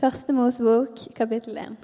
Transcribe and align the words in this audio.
Første 0.00 0.32
Mosebok, 0.32 0.96
kapittel 1.12 1.58
1. 1.60 1.74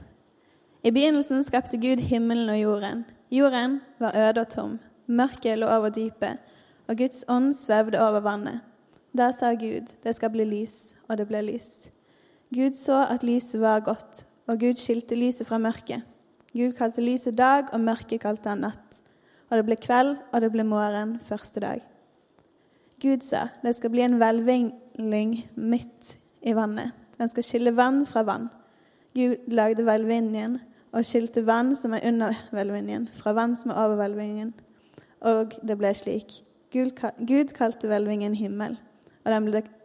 I 0.89 0.91
begynnelsen 0.91 1.43
skapte 1.45 1.77
Gud 1.77 2.01
himmelen 2.01 2.49
og 2.49 2.57
jorden. 2.57 3.03
Jorden 3.29 3.75
var 4.01 4.17
øde 4.17 4.41
og 4.41 4.49
tom. 4.49 4.79
Mørket 5.07 5.59
lå 5.59 5.69
over 5.69 5.93
dypet, 5.93 6.41
og 6.89 6.97
Guds 6.97 7.27
ånd 7.29 7.53
svevde 7.53 8.01
over 8.01 8.25
vannet. 8.25 8.65
Da 9.13 9.29
sa 9.37 9.53
Gud, 9.53 9.93
det 10.01 10.17
skal 10.17 10.33
bli 10.33 10.49
lys, 10.49 10.95
og 11.11 11.21
det 11.21 11.29
ble 11.29 11.45
lys. 11.45 11.91
Gud 12.57 12.81
så 12.81 13.05
at 13.05 13.21
lyset 13.21 13.61
var 13.61 13.85
godt, 13.85 14.25
og 14.49 14.65
Gud 14.65 14.81
skilte 14.81 15.21
lyset 15.21 15.53
fra 15.53 15.61
mørket. 15.61 16.01
Gud 16.57 16.73
kalte 16.73 17.05
lyset 17.05 17.37
dag, 17.37 17.69
og 17.73 17.85
mørket 17.85 18.25
kalte 18.25 18.49
han 18.49 18.65
natt. 18.65 19.03
Og 19.51 19.59
det 19.61 19.65
ble 19.69 19.77
kveld, 19.77 20.17
og 20.33 20.41
det 20.41 20.55
ble 20.57 20.65
morgen 20.65 21.19
første 21.21 21.61
dag. 21.61 21.85
Gud 22.97 23.21
sa, 23.21 23.51
det 23.61 23.77
skal 23.77 23.93
bli 23.93 24.09
en 24.09 24.17
hvelving 24.17 24.71
midt 25.05 26.17
i 26.41 26.57
vannet. 26.57 26.97
Den 27.19 27.29
skal 27.29 27.45
skille 27.47 27.73
vann 27.77 28.05
fra 28.07 28.23
vann. 28.27 28.49
Gud 29.17 29.49
lagde 29.49 29.85
hvelvingen 29.87 30.59
og 30.93 31.05
skilte 31.05 31.45
vann 31.47 31.75
som 31.77 31.95
er 31.97 32.05
under 32.09 32.37
hvelvingen, 32.53 33.09
fra 33.13 33.33
vann 33.37 33.57
som 33.57 33.73
er 33.73 33.81
over 33.81 34.01
hvelvingen. 34.01 34.53
Og 35.25 35.57
det 35.65 35.79
ble 35.81 35.93
slik. 35.97 36.43
Gud 36.73 37.55
kalte 37.57 37.89
hvelvingen 37.89 38.35
himmel. 38.37 38.77
Og, 39.25 39.33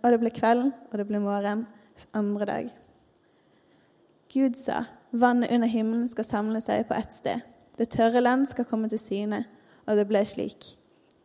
og 0.03 0.11
det 0.11 0.19
ble 0.21 0.33
kveld, 0.35 0.67
og 0.91 0.97
det 0.99 1.07
ble 1.07 1.21
morgen 1.23 1.65
andre 2.13 2.45
dag. 2.45 2.69
Gud 4.31 4.55
sa, 4.59 4.83
vannet 5.11 5.51
under 5.51 5.67
himmelen 5.67 6.07
skal 6.11 6.27
samle 6.27 6.61
seg 6.63 6.85
på 6.87 6.95
ett 6.95 7.15
sted. 7.15 7.41
Det 7.79 7.89
tørre 7.91 8.21
land 8.21 8.45
skal 8.47 8.67
komme 8.67 8.89
til 8.91 8.99
syne, 8.99 9.43
og 9.87 9.97
det 9.97 10.07
ble 10.07 10.21
slik. 10.27 10.75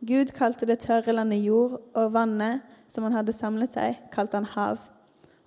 Gud 0.07 0.33
kalte 0.35 0.67
det 0.69 0.79
tørre 0.83 1.13
landet 1.13 1.43
jord, 1.45 1.79
og 1.95 2.13
vannet 2.13 2.63
som 2.91 3.05
han 3.07 3.15
hadde 3.15 3.35
samlet 3.35 3.73
seg, 3.73 3.99
kalte 4.13 4.39
han 4.39 4.49
hav. 4.55 4.79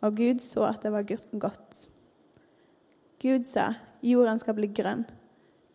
Og 0.00 0.16
Gud 0.16 0.40
så 0.40 0.64
at 0.70 0.82
det 0.82 0.92
var 0.92 1.04
godt. 1.38 1.86
Gud 3.20 3.44
sa, 3.44 3.72
jorden 4.02 4.38
skal 4.40 4.56
bli 4.56 4.70
grønn. 4.72 5.04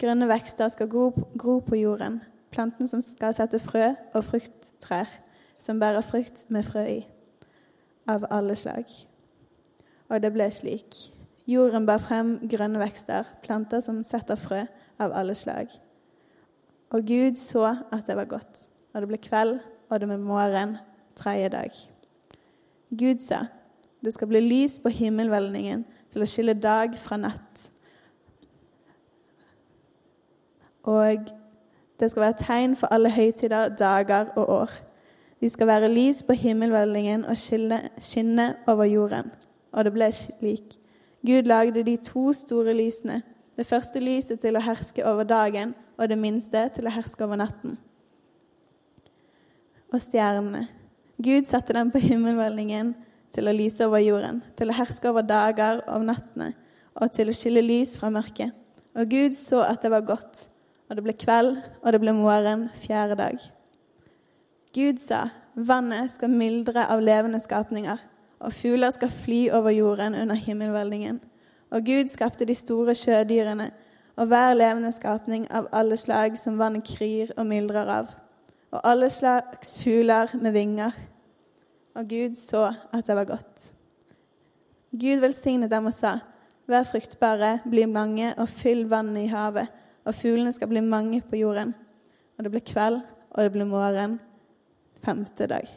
Grønne 0.02 0.28
vekster 0.28 0.70
skal 0.74 0.90
gro, 0.90 1.12
gro 1.38 1.60
på 1.64 1.78
jorden, 1.78 2.20
planten 2.52 2.88
som 2.88 3.04
skal 3.06 3.36
sette 3.38 3.60
frø, 3.62 3.94
og 4.14 4.24
frukttrær 4.26 5.12
som 5.62 5.80
bærer 5.80 6.04
frukt 6.04 6.46
med 6.50 6.66
frø 6.68 6.84
i, 6.90 7.02
av 8.10 8.26
alle 8.34 8.58
slag. 8.60 8.90
Og 10.10 10.22
det 10.22 10.34
ble 10.34 10.50
slik. 10.52 10.98
Jorden 11.48 11.86
bar 11.86 12.02
frem 12.02 12.40
grønne 12.50 12.82
vekster, 12.82 13.28
planter 13.46 13.82
som 13.86 14.02
setter 14.04 14.40
frø 14.40 14.64
av 15.02 15.14
alle 15.14 15.36
slag. 15.38 15.70
Og 16.90 17.06
Gud 17.06 17.38
så 17.38 17.68
at 17.94 18.08
det 18.08 18.18
var 18.18 18.30
godt. 18.30 18.66
Og 18.94 19.04
det 19.04 19.10
ble 19.12 19.20
kveld, 19.22 19.60
og 19.90 20.00
det 20.02 20.10
ble 20.10 20.18
morgen 20.22 20.78
tredje 21.18 21.50
dag. 21.54 21.78
Gud 22.96 23.22
sa, 23.22 23.46
det 24.04 24.14
skal 24.14 24.28
bli 24.28 24.42
lys 24.44 24.80
på 24.80 24.90
himmelhvelvningen 24.90 25.86
til 26.14 26.24
å 26.24 26.28
skille 26.30 26.54
dag 26.54 26.96
fra 27.00 27.18
natt. 27.20 27.70
Og 30.86 31.32
det 32.00 32.12
skal 32.12 32.28
være 32.28 32.40
tegn 32.40 32.76
for 32.76 32.94
alle 32.94 33.10
høytider, 33.10 33.72
dager 33.76 34.30
og 34.36 34.50
år. 34.50 34.72
De 35.42 35.50
skal 35.50 35.68
være 35.68 35.92
lys 35.92 36.24
på 36.24 36.34
himmelhvelvingen 36.34 37.26
og 37.26 37.38
skinne 37.38 38.48
over 38.68 38.84
jorden. 38.84 39.32
Og 39.72 39.86
det 39.86 39.94
ble 39.94 40.12
slik. 40.12 40.78
Gud 41.26 41.50
lagde 41.50 41.84
de 41.84 41.98
to 41.98 42.34
store 42.34 42.74
lysene. 42.74 43.22
Det 43.58 43.66
første 43.66 44.00
lyset 44.00 44.40
til 44.40 44.56
å 44.56 44.64
herske 44.64 45.06
over 45.08 45.24
dagen, 45.24 45.74
og 45.98 46.10
det 46.10 46.18
minste 46.20 46.68
til 46.76 46.88
å 46.88 46.92
herske 46.92 47.24
over 47.24 47.40
natten. 47.40 47.78
Og 49.94 50.02
stjernene. 50.02 50.66
Gud 51.24 51.48
satte 51.48 51.74
dem 51.74 51.92
på 51.92 52.02
himmelhvelvingen 52.04 52.94
til 53.36 53.50
å 53.50 53.56
lyse 53.56 53.84
over 53.86 54.02
jorden, 54.04 54.42
til 54.56 54.72
å 54.72 54.78
herske 54.78 55.12
over 55.12 55.26
dager 55.28 55.84
og 55.92 56.08
nattene, 56.08 56.54
og 56.96 57.12
til 57.12 57.30
å 57.30 57.36
skille 57.36 57.64
lys 57.66 57.96
fra 58.00 58.10
mørket. 58.14 58.56
Og 58.96 59.12
Gud 59.12 59.36
så 59.36 59.60
at 59.68 59.84
det 59.84 59.92
var 59.92 60.08
godt, 60.08 60.48
og 60.88 60.96
det 60.96 61.04
ble 61.04 61.16
kveld, 61.20 61.58
og 61.84 61.92
det 61.92 62.00
ble 62.02 62.16
morgen 62.16 62.70
fjerde 62.80 63.18
dag. 63.20 63.40
Gud 64.76 65.00
sa, 65.00 65.26
vannet 65.56 66.12
skal 66.12 66.32
myldre 66.32 66.88
av 66.92 67.04
levende 67.04 67.40
skapninger, 67.44 68.00
og 68.40 68.54
fugler 68.54 68.92
skal 68.96 69.12
fly 69.12 69.46
over 69.56 69.72
jorden 69.72 70.16
under 70.16 70.36
himmelveldingen. 70.36 71.22
Og 71.72 71.86
Gud 71.88 72.12
skapte 72.12 72.46
de 72.48 72.56
store 72.56 72.96
sjødyrene 72.96 73.70
og 74.16 74.28
hver 74.32 74.54
levende 74.56 74.92
skapning 74.96 75.48
av 75.52 75.68
alle 75.76 75.98
slag 76.00 76.38
som 76.40 76.60
vannet 76.60 76.86
kryr 76.88 77.34
og 77.36 77.48
myldrer 77.50 77.90
av, 77.92 78.14
og 78.72 78.80
alle 78.84 79.10
slags 79.12 79.78
fugler 79.84 80.32
med 80.40 80.56
vinger. 80.56 80.96
Og 81.96 82.08
Gud 82.10 82.36
så 82.36 82.68
at 82.94 83.08
det 83.08 83.16
var 83.16 83.30
godt. 83.30 83.72
Gud 84.92 85.22
velsignet 85.24 85.72
dem 85.72 85.90
og 85.92 85.96
sa, 85.96 86.18
Vær 86.68 86.84
fruktbare, 86.90 87.60
bli 87.70 87.86
mange 87.86 88.32
og 88.42 88.50
fyll 88.50 88.88
vannet 88.90 89.28
i 89.28 89.30
havet, 89.30 89.68
og 90.06 90.16
fuglene 90.18 90.52
skal 90.52 90.68
bli 90.72 90.82
mange 90.82 91.22
på 91.22 91.38
jorden. 91.38 91.76
Og 92.38 92.44
det 92.44 92.52
ble 92.52 92.62
kveld, 92.66 93.02
og 93.32 93.44
det 93.44 93.52
ble 93.54 93.68
morgen, 93.70 94.16
femte 95.06 95.46
dag. 95.48 95.70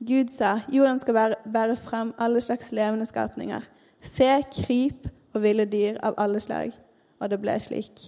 Gud 0.00 0.32
sa, 0.32 0.54
jorden 0.72 0.98
skal 0.98 1.14
bære, 1.14 1.34
bære 1.52 1.76
frem 1.76 2.14
alle 2.18 2.40
slags 2.40 2.72
levende 2.72 3.06
skapninger, 3.06 3.60
fe, 4.00 4.30
kryp 4.56 5.10
og 5.34 5.42
ville 5.44 5.68
dyr 5.68 6.00
av 6.02 6.16
alle 6.18 6.40
slag 6.40 6.72
og 7.22 7.30
det 7.30 7.38
ble 7.42 7.54
slik. 7.62 8.02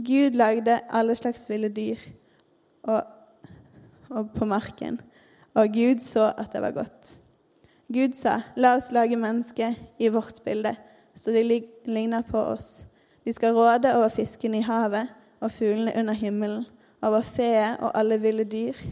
Gud 0.00 0.36
lagde 0.38 0.78
alle 0.88 1.14
slags 1.18 1.44
ville 1.50 1.68
dyr 1.68 2.00
og, 2.88 3.02
og 4.08 4.30
på 4.32 4.48
marken, 4.48 5.00
og 5.54 5.72
Gud 5.74 6.00
så 6.04 6.32
at 6.38 6.52
det 6.52 6.62
var 6.62 6.70
godt. 6.70 7.20
Gud 7.92 8.14
sa, 8.14 8.40
'La 8.56 8.76
oss 8.76 8.92
lage 8.92 9.16
mennesket 9.16 9.76
i 9.98 10.08
vårt 10.08 10.44
bilde, 10.44 10.76
så 11.14 11.30
de 11.30 11.62
ligner 11.84 12.22
på 12.22 12.38
oss.' 12.38 12.84
'De 13.24 13.32
skal 13.32 13.54
råde 13.54 13.96
over 13.96 14.08
fiskene 14.08 14.58
i 14.58 14.66
havet 14.66 15.08
og 15.40 15.50
fuglene 15.50 15.92
under 15.96 16.14
himmelen, 16.14 16.66
over 17.02 17.20
fe 17.20 17.76
og 17.80 17.90
alle 17.94 18.20
ville 18.20 18.44
dyr' 18.44 18.86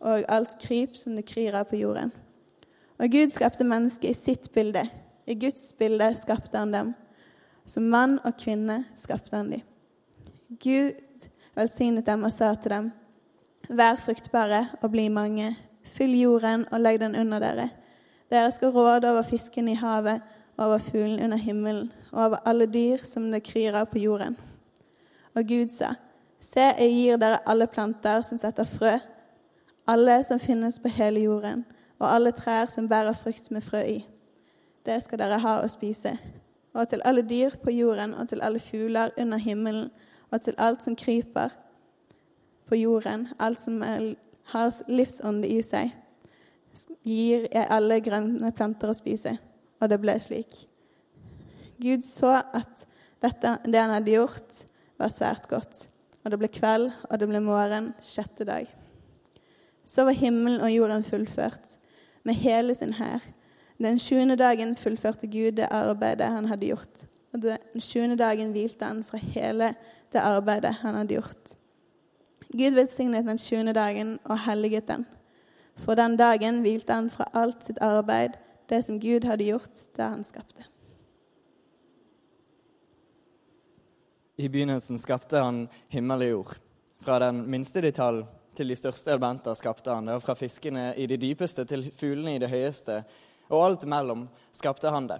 og 0.00 0.24
alt 0.28 0.56
kryp 0.60 0.96
som 0.96 1.16
det 1.16 1.26
kryr 1.28 1.54
av 1.54 1.64
på 1.64 1.76
jorden. 1.76 2.12
Og 2.98 3.08
Gud 3.12 3.32
skapte 3.32 3.64
mennesket 3.64 4.10
i 4.10 4.16
sitt 4.16 4.52
bilde. 4.52 4.84
I 5.26 5.34
Guds 5.34 5.72
bilde 5.78 6.14
skapte 6.16 6.58
han 6.58 6.72
dem. 6.72 6.94
Som 7.66 7.90
mann 7.92 8.18
og 8.24 8.36
kvinne 8.40 8.84
skapte 8.96 9.36
han 9.36 9.50
dem. 9.50 9.62
Gud 10.60 11.28
velsignet 11.56 12.06
dem 12.06 12.24
og 12.24 12.32
sa 12.32 12.54
til 12.54 12.70
dem, 12.70 12.90
Vær 13.70 13.96
fruktbare 13.96 14.66
og 14.82 14.90
bli 14.90 15.08
mange. 15.08 15.56
Fyll 15.86 16.14
jorden 16.18 16.66
og 16.72 16.80
legg 16.80 17.00
den 17.00 17.16
under 17.16 17.38
dere. 17.38 17.68
Dere 18.30 18.50
skal 18.50 18.74
råde 18.74 19.10
over 19.10 19.22
fisken 19.22 19.68
i 19.68 19.74
havet, 19.74 20.20
over 20.58 20.78
fuglen 20.78 21.22
under 21.24 21.38
himmelen 21.38 21.92
og 22.12 22.24
over 22.24 22.36
alle 22.44 22.66
dyr 22.66 23.04
som 23.04 23.30
det 23.32 23.42
kryr 23.42 23.74
av 23.74 23.86
på 23.86 23.98
jorden. 23.98 24.36
Og 25.34 25.46
Gud 25.48 25.68
sa, 25.68 25.94
Se, 26.40 26.60
jeg 26.60 26.92
gir 26.92 27.16
dere 27.20 27.40
alle 27.46 27.66
planter 27.66 28.22
som 28.22 28.38
setter 28.38 28.64
frø, 28.64 28.98
alle 29.88 30.22
som 30.24 30.38
finnes 30.40 30.78
på 30.80 30.88
hele 30.88 31.20
jorden, 31.20 31.64
og 31.98 32.14
alle 32.14 32.32
trær 32.32 32.68
som 32.72 32.88
bærer 32.88 33.12
frukt 33.12 33.50
med 33.50 33.60
frø 33.60 33.80
i. 33.80 33.98
Det 34.86 35.02
skal 35.04 35.20
dere 35.20 35.40
ha 35.40 35.58
å 35.60 35.68
spise 35.68 36.16
og 36.74 36.88
til 36.88 37.02
alle 37.04 37.22
dyr 37.22 37.50
på 37.64 37.70
jorden, 37.70 38.14
og 38.14 38.28
til 38.28 38.40
alle 38.42 38.58
fugler 38.58 39.10
under 39.18 39.38
himmelen, 39.38 39.90
og 40.30 40.40
til 40.40 40.54
alt 40.58 40.84
som 40.84 40.96
kryper 40.96 41.48
på 42.70 42.78
jorden, 42.78 43.26
alt 43.42 43.60
som 43.60 43.82
har 43.82 44.82
livsånde 44.88 45.50
i 45.50 45.60
seg, 45.66 45.90
gir 47.02 47.48
jeg 47.50 47.66
alle 47.66 47.98
grønne 48.04 48.52
planter 48.54 48.92
å 48.92 48.96
spise. 48.96 49.34
Og 49.80 49.90
det 49.90 49.98
ble 50.02 50.14
slik. 50.22 50.54
Gud 51.80 52.04
så 52.04 52.36
at 52.38 52.84
dette, 53.24 53.56
det 53.64 53.80
han 53.80 53.94
hadde 53.94 54.14
gjort, 54.14 54.62
var 55.00 55.12
svært 55.12 55.48
godt. 55.50 55.88
Og 56.24 56.32
det 56.32 56.38
ble 56.40 56.50
kveld, 56.52 56.90
og 57.08 57.20
det 57.20 57.28
ble 57.30 57.40
morgen 57.42 57.92
sjette 58.04 58.46
dag. 58.48 58.68
Så 59.88 60.04
var 60.06 60.16
himmelen 60.16 60.60
og 60.62 60.72
jorden 60.72 61.04
fullført 61.04 61.76
med 62.28 62.38
hele 62.42 62.76
sin 62.76 62.92
hær. 63.00 63.24
Den 63.80 63.96
sjuende 63.98 64.36
dagen 64.36 64.76
fullførte 64.76 65.26
Gud 65.32 65.56
det 65.56 65.70
arbeidet 65.72 66.28
han 66.28 66.50
hadde 66.50 66.68
gjort. 66.68 67.06
Og 67.32 67.42
den 67.46 67.82
sjuende 67.82 68.18
dagen 68.20 68.52
hvilte 68.52 68.84
han 68.84 69.00
fra 69.06 69.18
hele 69.32 69.72
det 70.12 70.20
arbeidet 70.20 70.74
han 70.82 70.98
hadde 71.00 71.16
gjort. 71.16 71.54
Gud 72.50 72.74
velsignet 72.74 73.26
den 73.26 73.38
sjuende 73.38 73.74
dagen 73.76 74.18
og 74.24 74.38
helliget 74.46 74.88
den. 74.88 75.06
For 75.80 75.94
den 75.94 76.16
dagen 76.18 76.60
hvilte 76.64 76.96
han 76.96 77.10
fra 77.10 77.28
alt 77.34 77.64
sitt 77.64 77.78
arbeid, 77.82 78.34
det 78.68 78.82
som 78.84 78.98
Gud 79.00 79.24
hadde 79.24 79.46
gjort 79.46 79.86
da 79.96 80.10
han 80.14 80.24
skapte. 80.26 80.66
I 84.40 84.48
begynnelsen 84.48 84.98
skapte 84.98 85.40
han 85.40 85.66
himmel 85.92 86.26
og 86.26 86.30
jord. 86.30 86.52
Fra 87.00 87.18
den 87.22 87.42
minste 87.50 87.82
detalj 87.84 88.24
til 88.56 88.68
de 88.72 88.76
største 88.76 89.12
elementer 89.12 89.56
skapte 89.56 89.92
han 89.92 90.08
det, 90.08 90.16
og 90.16 90.24
fra 90.24 90.36
fiskene 90.36 90.90
i 90.96 91.06
det 91.08 91.20
dypeste 91.22 91.64
til 91.68 91.90
fuglene 91.96 92.36
i 92.36 92.42
det 92.42 92.50
høyeste 92.50 93.02
og 93.50 93.64
alt 93.64 93.84
imellom 93.84 94.26
skapte 94.54 94.90
han 94.90 95.08
det. 95.10 95.18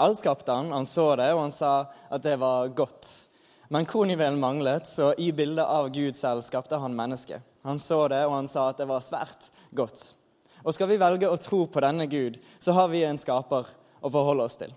Alt 0.00 0.18
skapte 0.18 0.52
han, 0.52 0.72
han 0.72 0.86
så 0.86 1.12
det, 1.20 1.30
og 1.34 1.44
han 1.44 1.54
sa 1.54 1.72
at 2.10 2.22
det 2.24 2.36
var 2.40 2.70
godt. 2.74 3.08
Men 3.72 3.86
kornjuvelen 3.86 4.40
manglet, 4.40 4.88
så 4.90 5.12
i 5.14 5.28
bildet 5.32 5.64
av 5.64 5.88
Gud 5.94 6.16
selv 6.18 6.42
skapte 6.42 6.76
han 6.82 6.96
mennesket. 6.96 7.42
Han 7.62 7.78
så 7.78 8.08
det, 8.10 8.24
og 8.26 8.34
han 8.34 8.48
sa 8.50 8.64
at 8.72 8.80
det 8.82 8.88
var 8.90 9.04
svært 9.06 9.46
godt. 9.70 10.08
Og 10.64 10.74
skal 10.74 10.90
vi 10.90 10.98
velge 10.98 11.30
å 11.30 11.38
tro 11.38 11.60
på 11.70 11.82
denne 11.84 12.08
Gud, 12.10 12.40
så 12.58 12.74
har 12.74 12.90
vi 12.90 13.04
en 13.06 13.20
skaper, 13.20 13.70
å 14.00 14.10
forholde 14.10 14.48
oss 14.48 14.58
til. 14.58 14.74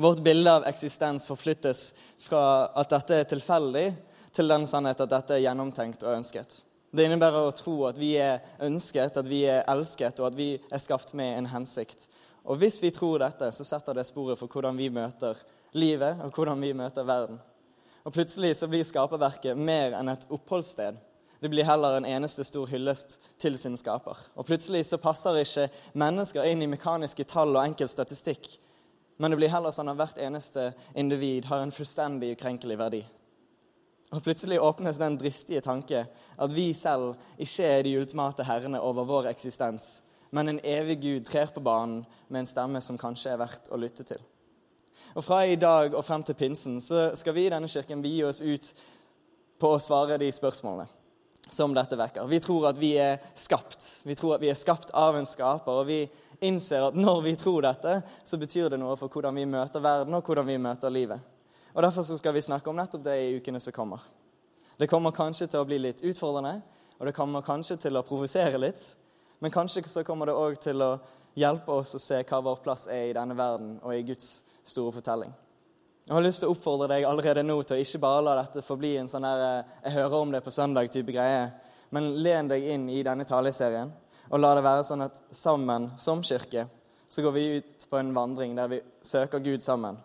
Vårt 0.00 0.24
bilde 0.24 0.56
av 0.56 0.64
eksistens 0.70 1.28
forflyttes 1.28 1.90
fra 2.24 2.70
at 2.72 2.94
dette 2.94 3.20
er 3.20 3.30
tilfeldig, 3.34 3.86
til 4.34 4.48
den 4.50 4.64
sannhet 4.66 5.04
at 5.04 5.12
dette 5.12 5.36
er 5.36 5.44
gjennomtenkt 5.44 6.02
og 6.06 6.16
ønsket. 6.16 6.62
Det 6.94 7.04
innebærer 7.04 7.50
å 7.50 7.54
tro 7.58 7.78
at 7.90 8.00
vi 8.00 8.14
er 8.16 8.40
ønsket, 8.64 9.18
at 9.20 9.28
vi 9.28 9.44
er 9.50 9.66
elsket, 9.70 10.24
og 10.24 10.32
at 10.32 10.38
vi 10.38 10.54
er 10.56 10.82
skapt 10.82 11.12
med 11.12 11.36
en 11.36 11.52
hensikt. 11.52 12.08
Og 12.48 12.62
hvis 12.62 12.80
vi 12.80 12.94
tror 12.94 13.20
dette, 13.20 13.52
så 13.52 13.66
setter 13.66 13.98
det 13.98 14.08
sporet 14.08 14.40
for 14.40 14.48
hvordan 14.48 14.78
vi 14.80 14.88
møter 14.94 15.36
livet, 15.76 16.22
og 16.24 16.32
hvordan 16.32 16.64
vi 16.64 16.72
møter 16.76 17.04
verden. 17.04 17.44
Og 18.04 18.12
plutselig 18.12 18.52
så 18.58 18.68
blir 18.68 18.84
skaperverket 18.84 19.56
mer 19.56 19.96
enn 19.96 20.12
et 20.12 20.26
oppholdssted. 20.32 20.98
Det 21.40 21.50
blir 21.52 21.66
heller 21.68 21.96
en 21.96 22.06
eneste 22.08 22.44
stor 22.44 22.68
hyllest 22.68 23.18
til 23.40 23.56
sin 23.60 23.76
skaper. 23.76 24.16
Og 24.36 24.46
plutselig 24.48 24.84
så 24.88 25.00
passer 25.00 25.40
ikke 25.40 25.70
mennesker 26.00 26.46
inn 26.48 26.62
i 26.64 26.68
mekaniske 26.68 27.24
tall 27.28 27.56
og 27.56 27.64
enkel 27.64 27.88
statistikk. 27.88 28.48
Men 29.16 29.32
det 29.32 29.38
blir 29.40 29.52
heller 29.52 29.72
sånn 29.72 29.92
at 29.92 29.98
hvert 29.98 30.20
eneste 30.20 30.70
individ 30.96 31.48
har 31.48 31.62
en 31.64 31.72
fullstendig 31.72 32.34
ukrenkelig 32.36 32.78
verdi. 32.80 33.02
Og 34.14 34.22
plutselig 34.22 34.60
åpnes 34.62 35.00
den 35.00 35.16
dristige 35.18 35.62
tanke 35.64 36.04
at 36.06 36.54
vi 36.54 36.68
selv 36.76 37.14
ikke 37.40 37.66
er 37.66 37.82
de 37.86 37.96
ultimate 37.98 38.46
herrene 38.46 38.80
over 38.80 39.08
vår 39.08 39.30
eksistens, 39.32 40.02
men 40.30 40.50
en 40.50 40.60
evig 40.60 41.00
Gud 41.02 41.26
trer 41.28 41.50
på 41.54 41.62
banen 41.64 42.04
med 42.28 42.42
en 42.42 42.50
stemme 42.50 42.82
som 42.82 42.98
kanskje 43.00 43.32
er 43.32 43.40
verdt 43.40 43.72
å 43.72 43.80
lytte 43.80 44.06
til. 44.06 44.20
Og 45.14 45.24
Fra 45.24 45.44
i 45.46 45.56
dag 45.56 45.94
og 45.94 46.04
frem 46.04 46.22
til 46.26 46.34
pinsen 46.34 46.80
så 46.82 47.12
skal 47.14 47.34
vi 47.36 47.46
i 47.46 47.52
denne 47.52 47.70
kirken 47.70 48.02
vie 48.02 48.26
oss 48.26 48.42
ut 48.42 48.72
på 49.62 49.70
å 49.70 49.80
svare 49.82 50.18
de 50.18 50.30
spørsmålene 50.34 50.88
som 51.54 51.74
dette 51.74 51.96
vekker. 51.96 52.26
Vi 52.26 52.40
tror 52.42 52.70
at 52.70 52.78
vi 52.80 52.94
er 52.98 53.20
skapt. 53.38 54.00
Vi 54.02 54.16
tror 54.18 54.34
at 54.34 54.42
vi 54.42 54.50
er 54.50 54.58
skapt 54.58 54.90
av 54.90 55.14
en 55.14 55.28
skaper. 55.28 55.80
Og 55.82 55.86
vi 55.86 56.00
innser 56.42 56.88
at 56.88 56.96
når 56.98 57.22
vi 57.22 57.36
tror 57.38 57.62
dette, 57.62 58.00
så 58.24 58.40
betyr 58.40 58.72
det 58.72 58.80
noe 58.80 58.96
for 58.98 59.12
hvordan 59.12 59.36
vi 59.38 59.46
møter 59.46 59.84
verden 59.84 60.16
og 60.18 60.26
hvordan 60.26 60.48
vi 60.48 60.58
møter 60.58 60.90
livet. 60.90 61.20
Og 61.74 61.82
Derfor 61.82 62.02
skal 62.02 62.34
vi 62.34 62.42
snakke 62.42 62.70
om 62.70 62.78
nettopp 62.78 63.04
det 63.04 63.16
i 63.20 63.34
ukene 63.38 63.60
som 63.60 63.74
kommer. 63.74 64.02
Det 64.78 64.88
kommer 64.90 65.14
kanskje 65.14 65.46
til 65.46 65.62
å 65.62 65.66
bli 65.68 65.78
litt 65.78 66.02
utfordrende, 66.02 66.58
og 66.98 67.06
det 67.06 67.14
kommer 67.14 67.46
kanskje 67.46 67.76
til 67.82 67.96
å 67.96 68.02
provosere 68.06 68.58
litt. 68.58 68.82
Men 69.38 69.54
kanskje 69.54 69.84
så 69.90 70.02
kommer 70.06 70.26
det 70.26 70.34
òg 70.38 70.58
til 70.62 70.82
å 70.82 70.96
hjelpe 71.38 71.70
oss 71.74 71.94
å 71.94 72.02
se 72.02 72.20
hva 72.26 72.40
vår 72.42 72.62
plass 72.62 72.86
er 72.90 73.10
i 73.10 73.14
denne 73.14 73.36
verden 73.38 73.76
og 73.82 73.94
i 73.94 74.02
Guds 74.06 74.42
store 74.64 74.92
fortelling. 74.92 75.32
Jeg 76.04 76.12
har 76.12 76.24
lyst 76.24 76.42
til 76.42 76.50
å 76.50 76.52
oppfordre 76.52 76.90
deg 76.90 77.06
allerede 77.08 77.42
nå 77.46 77.56
til 77.64 77.78
å 77.78 77.80
ikke 77.80 78.02
bare 78.02 78.24
la 78.26 78.34
dette 78.42 78.64
forbli 78.64 78.96
en 79.00 79.08
sånn 79.08 79.22
der, 79.24 79.58
eh, 79.58 79.64
'jeg 79.84 79.92
hører 79.92 80.20
om 80.20 80.30
det 80.32 80.44
på 80.44 80.50
søndag'-type 80.50 81.12
greie, 81.12 81.52
men 81.90 82.22
len 82.22 82.48
deg 82.48 82.62
inn 82.62 82.88
i 82.90 83.02
denne 83.02 83.24
taleserien 83.24 83.92
og 84.30 84.40
la 84.40 84.54
det 84.54 84.64
være 84.64 84.84
sånn 84.84 85.04
at 85.04 85.20
sammen 85.30 85.90
som 86.00 86.22
kirke 86.22 86.66
så 87.08 87.22
går 87.22 87.32
vi 87.32 87.56
ut 87.56 87.86
på 87.90 87.96
en 88.00 88.14
vandring 88.14 88.56
der 88.56 88.68
vi 88.68 88.80
søker 89.02 89.38
Gud 89.38 89.62
sammen 89.62 89.96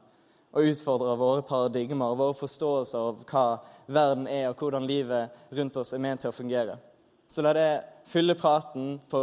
og 0.53 0.65
utfordrer 0.65 1.17
våre 1.17 1.41
paradigmer, 1.45 2.15
våre 2.17 2.33
forståelser 2.33 2.99
av 2.99 3.23
hva 3.29 3.59
verden 3.87 4.27
er, 4.27 4.47
og 4.49 4.57
hvordan 4.57 4.87
livet 4.87 5.29
rundt 5.51 5.77
oss 5.77 5.93
er 5.93 6.01
ment 6.01 6.21
til 6.21 6.31
å 6.31 6.33
fungere. 6.33 6.77
Så 7.29 7.43
la 7.45 7.53
det 7.53 7.83
fylle 8.09 8.33
praten 8.33 8.99
på 9.09 9.21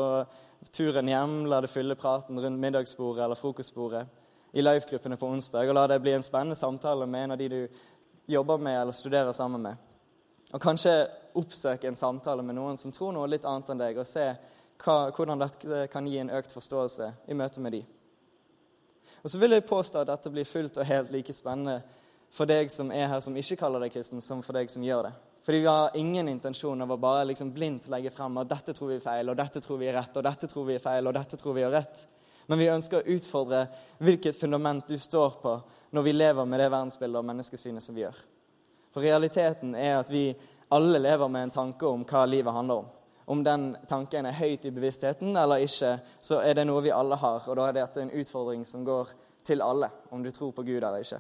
turen 0.71 1.09
hjem, 1.11 1.47
la 1.51 1.61
det 1.61 1.71
fylle 1.71 1.97
praten 1.99 2.39
rundt 2.39 2.63
middagsbordet 2.63 3.25
eller 3.25 3.39
frokostbordet 3.39 4.07
i 4.57 4.63
live-gruppene 4.63 5.19
på 5.21 5.29
onsdag. 5.29 5.69
Og 5.69 5.77
la 5.77 5.83
det 5.91 6.01
bli 6.01 6.15
en 6.17 6.25
spennende 6.25 6.57
samtale 6.57 7.07
med 7.07 7.25
en 7.25 7.35
av 7.35 7.39
de 7.39 7.49
du 7.53 7.61
jobber 8.33 8.59
med 8.59 8.81
eller 8.81 8.97
studerer 8.97 9.33
sammen 9.37 9.63
med. 9.63 9.77
Og 10.55 10.63
kanskje 10.63 10.95
oppsøke 11.37 11.91
en 11.91 11.99
samtale 11.99 12.43
med 12.43 12.57
noen 12.57 12.79
som 12.81 12.95
tror 12.95 13.13
noe 13.13 13.29
litt 13.29 13.45
annet 13.45 13.69
enn 13.75 13.83
deg, 13.83 14.01
og 14.01 14.09
se 14.09 14.25
hva, 14.81 14.97
hvordan 15.13 15.43
dette 15.43 15.83
kan 15.93 16.09
gi 16.09 16.23
en 16.23 16.33
økt 16.33 16.55
forståelse 16.57 17.11
i 17.29 17.37
møte 17.37 17.61
med 17.61 17.77
de. 17.77 17.83
Og 19.21 19.31
så 19.33 19.41
vil 19.43 19.57
jeg 19.57 19.67
påstå 19.69 20.01
at 20.01 20.11
dette 20.15 20.33
blir 20.33 20.49
fullt 20.49 20.81
og 20.81 20.89
helt 20.89 21.13
like 21.13 21.37
spennende 21.37 21.83
for 22.33 22.49
deg 22.49 22.73
som 22.73 22.89
er 22.95 23.11
her 23.11 23.21
som 23.25 23.37
ikke 23.37 23.59
kaller 23.61 23.85
deg 23.85 23.93
kristen, 23.93 24.25
som 24.25 24.41
for 24.47 24.57
deg 24.57 24.73
som 24.73 24.85
gjør 24.87 25.11
det. 25.11 25.15
Fordi 25.47 25.61
vi 25.63 25.71
har 25.71 26.01
ingen 26.01 26.33
intensjon 26.33 26.81
av 26.83 26.91
å 26.91 26.99
bare 26.99 27.29
liksom 27.29 27.53
blindt 27.55 27.91
legge 27.93 28.11
frem 28.15 28.41
at 28.41 28.49
dette 28.51 28.73
tror 28.75 28.95
vi 28.95 28.97
er 28.99 29.05
feil, 29.05 29.29
og 29.31 29.37
dette 29.39 29.61
tror 29.63 29.79
vi 29.83 29.91
er 29.91 30.01
rett, 30.01 30.17
og 30.17 30.25
dette 30.27 30.49
tror 30.51 30.67
vi 30.67 30.75
er 30.79 30.83
feil, 30.83 31.07
og 31.07 31.15
dette 31.15 31.39
tror 31.39 31.55
vi 31.55 31.63
er 31.67 31.75
rett. 31.77 32.07
Men 32.47 32.61
vi 32.61 32.71
ønsker 32.71 33.03
å 33.03 33.17
utfordre 33.17 33.67
hvilket 33.99 34.39
fundament 34.39 34.87
du 34.89 34.99
står 34.99 35.39
på 35.43 35.57
når 35.97 36.05
vi 36.07 36.15
lever 36.15 36.47
med 36.47 36.61
det 36.61 36.71
verdensbildet 36.71 37.21
og 37.21 37.27
menneskesynet 37.27 37.83
som 37.83 37.97
vi 37.97 38.05
gjør. 38.05 38.19
For 38.95 39.05
realiteten 39.05 39.75
er 39.75 39.99
at 39.99 40.11
vi 40.13 40.31
alle 40.73 41.01
lever 41.03 41.29
med 41.29 41.49
en 41.49 41.55
tanke 41.55 41.87
om 41.89 42.05
hva 42.07 42.25
livet 42.29 42.55
handler 42.55 42.83
om. 42.83 42.93
Om 43.27 43.43
den 43.43 43.65
tanken 43.91 44.27
er 44.29 44.39
høyt 44.39 44.65
i 44.69 44.71
bevisstheten 44.75 45.35
eller 45.37 45.65
ikke, 45.67 45.97
så 46.23 46.39
er 46.47 46.55
det 46.55 46.67
noe 46.69 46.85
vi 46.85 46.95
alle 46.95 47.19
har. 47.19 47.43
Og 47.47 47.59
da 47.59 47.67
er 47.69 47.81
dette 47.81 48.03
en 48.03 48.13
utfordring 48.15 48.63
som 48.67 48.85
går 48.87 49.11
til 49.47 49.63
alle, 49.63 49.91
om 50.11 50.23
du 50.23 50.31
tror 50.31 50.53
på 50.55 50.63
Gud 50.67 50.79
eller 50.79 51.03
ikke. 51.03 51.19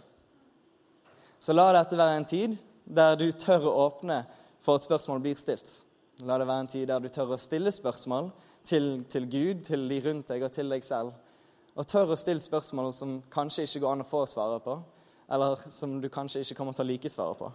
Så 1.38 1.55
la 1.55 1.69
dette 1.75 1.99
være 1.99 2.20
en 2.20 2.28
tid 2.31 2.56
der 2.87 3.19
du 3.19 3.26
tør 3.34 3.67
å 3.67 3.75
åpne 3.87 4.23
for 4.62 4.78
at 4.78 4.87
spørsmål 4.87 5.23
blir 5.23 5.38
stilt. 5.38 5.82
La 6.26 6.38
det 6.38 6.46
være 6.49 6.64
en 6.64 6.70
tid 6.70 6.87
der 6.88 7.02
du 7.02 7.11
tør 7.12 7.34
å 7.34 7.40
stille 7.40 7.75
spørsmål 7.75 8.31
til, 8.67 9.05
til, 9.11 9.29
Gud, 9.31 9.63
til 9.67 9.87
de 9.89 10.01
rundt 10.05 10.33
deg 10.33 10.43
og 10.43 10.53
til 10.53 10.71
deg 10.73 10.85
selv. 10.85 11.15
Og 11.77 11.87
tør 11.89 12.15
å 12.15 12.19
stille 12.19 12.43
spørsmål 12.43 12.91
som 12.95 13.19
kanskje 13.33 13.67
ikke 13.67 13.85
går 13.85 13.97
an 13.97 14.05
å 14.05 14.09
få 14.09 14.25
svaret 14.31 14.65
på, 14.65 14.77
eller 15.33 15.63
som 15.73 15.99
du 16.01 16.09
kanskje 16.13 16.43
ikke 16.45 16.59
kommer 16.59 16.77
til 16.77 16.87
å 16.87 16.91
like 16.91 17.13
svaret 17.13 17.41
på. 17.41 17.51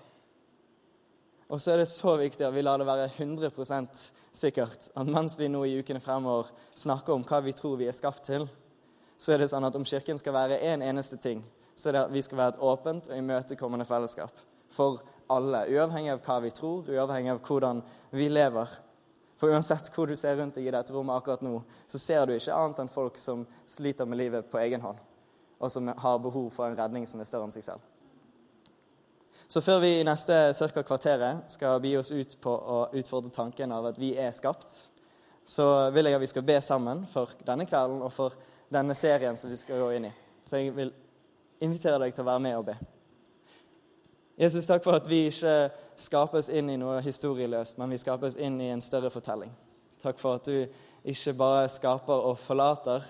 Og 1.51 1.59
så 1.59 1.73
er 1.73 1.81
det 1.81 1.89
så 1.91 2.13
viktig 2.15 2.45
at 2.47 2.55
vi 2.55 2.63
lar 2.63 2.79
det 2.79 2.87
være 2.87 3.09
100% 3.11 4.03
sikkert 4.31 4.87
at 4.95 5.09
mens 5.09 5.35
vi 5.39 5.49
nå 5.51 5.65
i 5.67 5.73
ukene 5.81 5.99
fremover 5.99 6.51
snakker 6.79 7.13
om 7.13 7.25
hva 7.27 7.41
vi 7.43 7.51
tror 7.55 7.75
vi 7.81 7.89
er 7.91 7.97
skapt 7.97 8.23
til, 8.29 8.45
så 9.19 9.33
er 9.33 9.41
det 9.41 9.49
sånn 9.51 9.67
at 9.67 9.75
om 9.75 9.85
Kirken 9.85 10.19
skal 10.21 10.37
være 10.37 10.61
én 10.61 10.79
en 10.79 10.85
eneste 10.93 11.19
ting, 11.19 11.43
så 11.75 11.89
er 11.89 11.97
det 11.97 12.05
at 12.05 12.13
vi 12.13 12.23
skal 12.23 12.39
være 12.39 12.55
et 12.55 12.63
åpent 12.71 13.09
og 13.09 13.17
imøtekommende 13.17 13.85
fellesskap 13.89 14.39
for 14.71 15.01
alle, 15.31 15.65
uavhengig 15.67 16.13
av 16.13 16.23
hva 16.23 16.37
vi 16.45 16.53
tror, 16.55 16.87
uavhengig 16.87 17.33
av 17.33 17.41
hvordan 17.43 17.83
vi 18.15 18.29
lever. 18.31 18.71
For 19.41 19.49
uansett 19.49 19.87
hvor 19.95 20.05
du 20.05 20.13
ser 20.13 20.35
rundt 20.37 20.53
deg 20.53 20.67
i 20.69 20.73
dette 20.73 20.93
rommet 20.93 21.17
akkurat 21.17 21.41
nå, 21.41 21.55
så 21.89 21.97
ser 21.97 22.27
du 22.29 22.35
ikke 22.35 22.53
annet 22.53 22.83
enn 22.83 22.91
folk 22.93 23.15
som 23.17 23.41
sliter 23.65 24.05
med 24.05 24.19
livet 24.19 24.51
på 24.51 24.59
egen 24.61 24.83
hånd, 24.83 24.99
og 25.57 25.71
som 25.73 25.89
har 25.89 26.19
behov 26.21 26.51
for 26.53 26.69
en 26.69 26.77
redning 26.77 27.07
som 27.09 27.17
er 27.17 27.25
større 27.25 27.49
enn 27.49 27.55
seg 27.55 27.65
selv. 27.65 27.87
Så 29.49 29.63
før 29.65 29.81
vi 29.81 29.95
i 29.97 30.05
neste 30.05 30.35
ca. 30.53 30.83
kvarteret 30.85 31.49
skal 31.49 31.81
bi 31.81 31.95
oss 31.97 32.13
ut 32.13 32.37
på 32.39 32.53
å 32.53 32.77
utfordre 33.01 33.33
tanken 33.33 33.73
av 33.73 33.89
at 33.89 33.97
vi 33.99 34.13
er 34.13 34.29
skapt, 34.31 34.77
så 35.41 35.89
vil 35.89 36.05
jeg 36.05 36.19
at 36.19 36.21
vi 36.21 36.29
skal 36.29 36.45
be 36.45 36.61
sammen 36.61 37.01
for 37.09 37.33
denne 37.43 37.65
kvelden 37.65 38.05
og 38.05 38.13
for 38.13 38.37
denne 38.71 38.93
serien 38.95 39.35
som 39.35 39.49
vi 39.49 39.57
skal 39.57 39.81
gå 39.81 39.89
inn 39.97 40.11
i. 40.11 40.13
Så 40.45 40.61
jeg 40.61 40.77
vil 40.77 40.93
invitere 41.65 41.97
deg 42.05 42.13
til 42.13 42.23
å 42.23 42.29
være 42.29 42.45
med 42.45 42.59
og 42.61 42.69
be. 42.69 42.77
Jesus, 44.39 44.65
takk 44.65 44.83
for 44.83 44.97
at 44.97 45.07
vi 45.09 45.25
ikke 45.29 45.55
skapes 46.01 46.49
inn 46.49 46.71
i 46.71 46.77
noe 46.79 47.01
historieløst, 47.03 47.77
men 47.77 47.91
vi 47.91 47.99
skapes 48.01 48.37
inn 48.39 48.59
i 48.61 48.71
en 48.73 48.81
større 48.81 49.11
fortelling. 49.13 49.51
Takk 50.01 50.19
for 50.21 50.39
at 50.39 50.47
du 50.47 50.65
ikke 51.11 51.33
bare 51.37 51.69
skaper 51.69 52.27
og 52.29 52.39
forlater, 52.39 53.05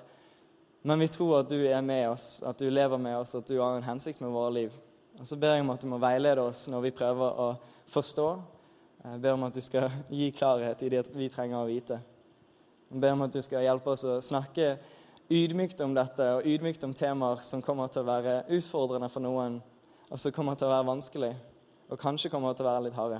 men 0.83 0.99
vi 0.99 1.11
tror 1.13 1.41
at 1.41 1.51
du 1.51 1.59
er 1.61 1.81
med 1.85 2.09
oss, 2.09 2.41
at 2.43 2.59
du 2.59 2.69
lever 2.69 2.97
med 2.97 3.19
oss, 3.19 3.35
at 3.37 3.47
du 3.47 3.59
har 3.59 3.77
en 3.77 3.85
hensikt 3.85 4.21
med 4.21 4.33
våre 4.33 4.53
liv. 4.55 4.77
Og 5.19 5.27
Så 5.27 5.37
ber 5.37 5.53
jeg 5.53 5.61
om 5.61 5.69
at 5.69 5.81
du 5.81 5.87
må 5.87 5.99
veilede 6.01 6.41
oss 6.41 6.65
når 6.71 6.87
vi 6.87 6.95
prøver 6.97 7.41
å 7.43 7.49
forstå. 7.91 8.27
Jeg 9.03 9.21
ber 9.21 9.35
om 9.37 9.43
at 9.45 9.55
du 9.55 9.61
skal 9.61 9.91
gi 10.09 10.31
klarhet 10.33 10.81
i 10.81 10.89
det 10.89 11.03
vi 11.13 11.29
trenger 11.29 11.61
å 11.61 11.69
vite. 11.69 11.99
Jeg 12.91 13.01
ber 13.01 13.13
om 13.13 13.27
at 13.27 13.33
du 13.33 13.41
skal 13.45 13.63
hjelpe 13.65 13.93
oss 13.93 14.03
å 14.03 14.17
snakke 14.25 14.75
ydmykt 15.31 15.79
om 15.85 15.93
dette, 15.95 16.27
og 16.35 16.47
ydmykt 16.47 16.83
om 16.83 16.95
temaer 16.97 17.43
som 17.45 17.61
kommer 17.63 17.91
til 17.91 18.03
å 18.03 18.09
være 18.09 18.33
utfordrende 18.57 19.07
for 19.09 19.23
noen, 19.23 19.61
og 20.11 20.19
som 20.19 20.33
kommer 20.35 20.59
til 20.59 20.67
å 20.67 20.73
være 20.73 20.89
vanskelig 20.89 21.31
og 21.91 21.99
kanskje 21.99 22.31
kommer 22.31 22.55
til 22.55 22.65
å 22.65 22.71
være 22.71 22.83
litt 22.87 22.95
harde. 22.95 23.19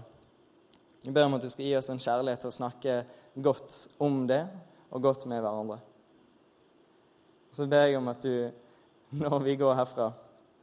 Jeg 1.04 1.16
ber 1.16 1.28
om 1.28 1.36
at 1.36 1.44
du 1.44 1.50
skal 1.52 1.66
gi 1.66 1.76
oss 1.76 1.90
en 1.92 2.00
kjærlighet 2.00 2.44
til 2.44 2.52
å 2.52 2.56
snakke 2.56 2.98
godt 3.44 3.78
om 4.04 4.22
det 4.30 4.44
og 4.92 5.04
godt 5.04 5.26
med 5.28 5.42
hverandre. 5.44 5.80
Så 7.52 7.68
ber 7.68 7.90
jeg 7.90 7.98
om 8.00 8.08
at 8.12 8.24
du, 8.24 8.52
når 9.20 9.40
vi 9.44 9.58
går 9.60 9.76
herfra, 9.76 10.12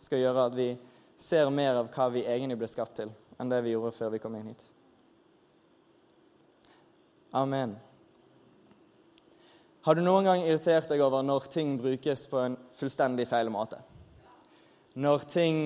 skal 0.00 0.22
gjøre 0.22 0.46
at 0.48 0.56
vi 0.56 0.70
ser 1.20 1.50
mer 1.52 1.82
av 1.82 1.90
hva 1.92 2.06
vi 2.14 2.24
egentlig 2.24 2.60
ble 2.60 2.70
skapt 2.70 2.96
til, 3.00 3.12
enn 3.36 3.52
det 3.52 3.60
vi 3.66 3.74
gjorde 3.74 3.96
før 3.96 4.14
vi 4.14 4.22
kom 4.22 4.38
inn 4.38 4.48
hit. 4.52 4.64
Amen. 7.36 7.74
Har 9.84 9.96
du 9.96 10.00
noen 10.04 10.24
gang 10.24 10.46
irritert 10.46 10.88
deg 10.88 11.02
over 11.04 11.24
når 11.26 11.50
ting 11.52 11.76
brukes 11.80 12.24
på 12.30 12.40
en 12.40 12.56
fullstendig 12.78 13.28
feil 13.28 13.50
måte? 13.52 13.82
Når 14.96 15.28
ting 15.28 15.60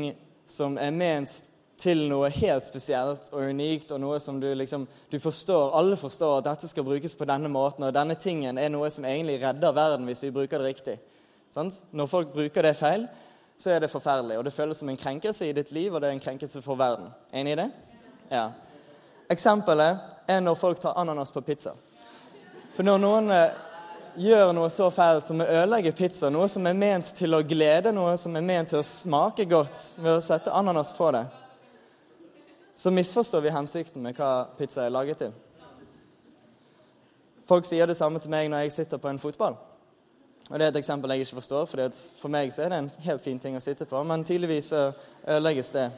som 0.53 0.77
er 0.79 0.93
ment 0.93 1.41
til 1.83 2.05
noe 2.11 2.29
helt 2.31 2.67
spesielt 2.69 3.31
og 3.33 3.49
unikt, 3.51 3.91
og 3.91 4.01
noe 4.03 4.19
som 4.23 4.39
du 4.41 4.47
liksom 4.55 4.85
du 5.11 5.19
forstår, 5.21 5.73
Alle 5.75 5.97
forstår 5.97 6.39
at 6.39 6.45
dette 6.51 6.69
skal 6.69 6.85
brukes 6.87 7.15
på 7.15 7.27
denne 7.27 7.49
måten, 7.51 7.85
og 7.85 7.95
denne 7.95 8.15
tingen 8.15 8.59
er 8.59 8.71
noe 8.71 8.91
som 8.91 9.05
egentlig 9.05 9.41
redder 9.43 9.75
verden 9.75 10.07
hvis 10.07 10.23
vi 10.23 10.31
bruker 10.31 10.59
det 10.59 10.69
riktig. 10.75 10.99
Sant? 11.51 11.83
Når 11.91 12.07
folk 12.07 12.33
bruker 12.33 12.63
det 12.63 12.77
feil, 12.77 13.09
så 13.59 13.71
er 13.71 13.81
det 13.81 13.91
forferdelig, 13.91 14.39
og 14.39 14.45
det 14.45 14.55
føles 14.55 14.79
som 14.79 14.89
en 14.89 14.97
krenkelse 14.97 15.49
i 15.49 15.57
ditt 15.57 15.73
liv, 15.73 15.95
og 15.95 16.01
det 16.01 16.09
er 16.09 16.17
en 16.17 16.23
krenkelse 16.23 16.63
for 16.63 16.79
verden. 16.79 17.11
Enig 17.33 17.53
i 17.53 17.61
det? 17.61 17.69
Ja. 18.31 18.49
Eksempelet 19.31 19.99
er 20.29 20.41
når 20.41 20.59
folk 20.59 20.81
tar 20.81 20.97
ananas 20.99 21.33
på 21.33 21.43
pizza. 21.47 21.75
For 22.77 22.87
når 22.87 23.03
noen, 23.03 23.31
gjør 24.17 24.53
noe 24.57 24.71
så 24.71 24.89
fælt 24.93 25.27
som 25.27 25.41
å 25.41 25.47
ødelegge 25.47 25.95
pizza, 25.97 26.31
noe 26.31 26.49
som 26.51 26.67
er 26.67 26.77
ment 26.77 27.15
til 27.17 27.35
å 27.35 27.43
glede, 27.47 27.93
noe 27.95 28.17
som 28.21 28.37
er 28.37 28.45
ment 28.45 28.73
til 28.73 28.81
å 28.81 28.87
smake 28.87 29.47
godt, 29.51 29.79
ved 29.99 30.17
å 30.17 30.25
sette 30.25 30.53
ananas 30.53 30.93
på 30.97 31.11
det, 31.15 31.25
så 32.75 32.91
misforstår 32.91 33.45
vi 33.45 33.55
hensikten 33.55 34.03
med 34.03 34.17
hva 34.17 34.49
pizza 34.59 34.87
er 34.87 34.95
laget 34.95 35.25
til. 35.25 35.35
Folk 37.49 37.67
sier 37.69 37.87
det 37.87 37.99
samme 37.99 38.21
til 38.23 38.33
meg 38.33 38.49
når 38.51 38.67
jeg 38.67 38.77
sitter 38.79 39.03
på 39.03 39.11
en 39.11 39.21
fotball. 39.21 39.59
Og 40.51 40.59
Det 40.59 40.67
er 40.67 40.71
et 40.71 40.77
eksempel 40.77 41.11
jeg 41.11 41.21
ikke 41.25 41.41
forstår, 41.41 41.67
for 41.67 41.91
for 42.21 42.29
meg 42.29 42.53
så 42.53 42.63
er 42.63 42.69
det 42.69 42.79
en 42.79 42.91
helt 42.99 43.23
fin 43.23 43.39
ting 43.39 43.57
å 43.57 43.61
sitte 43.61 43.85
på, 43.85 44.03
men 44.03 44.25
tydeligvis 44.25 44.73
så 44.73 44.93
ødelegges 45.27 45.71
det. 45.71 45.91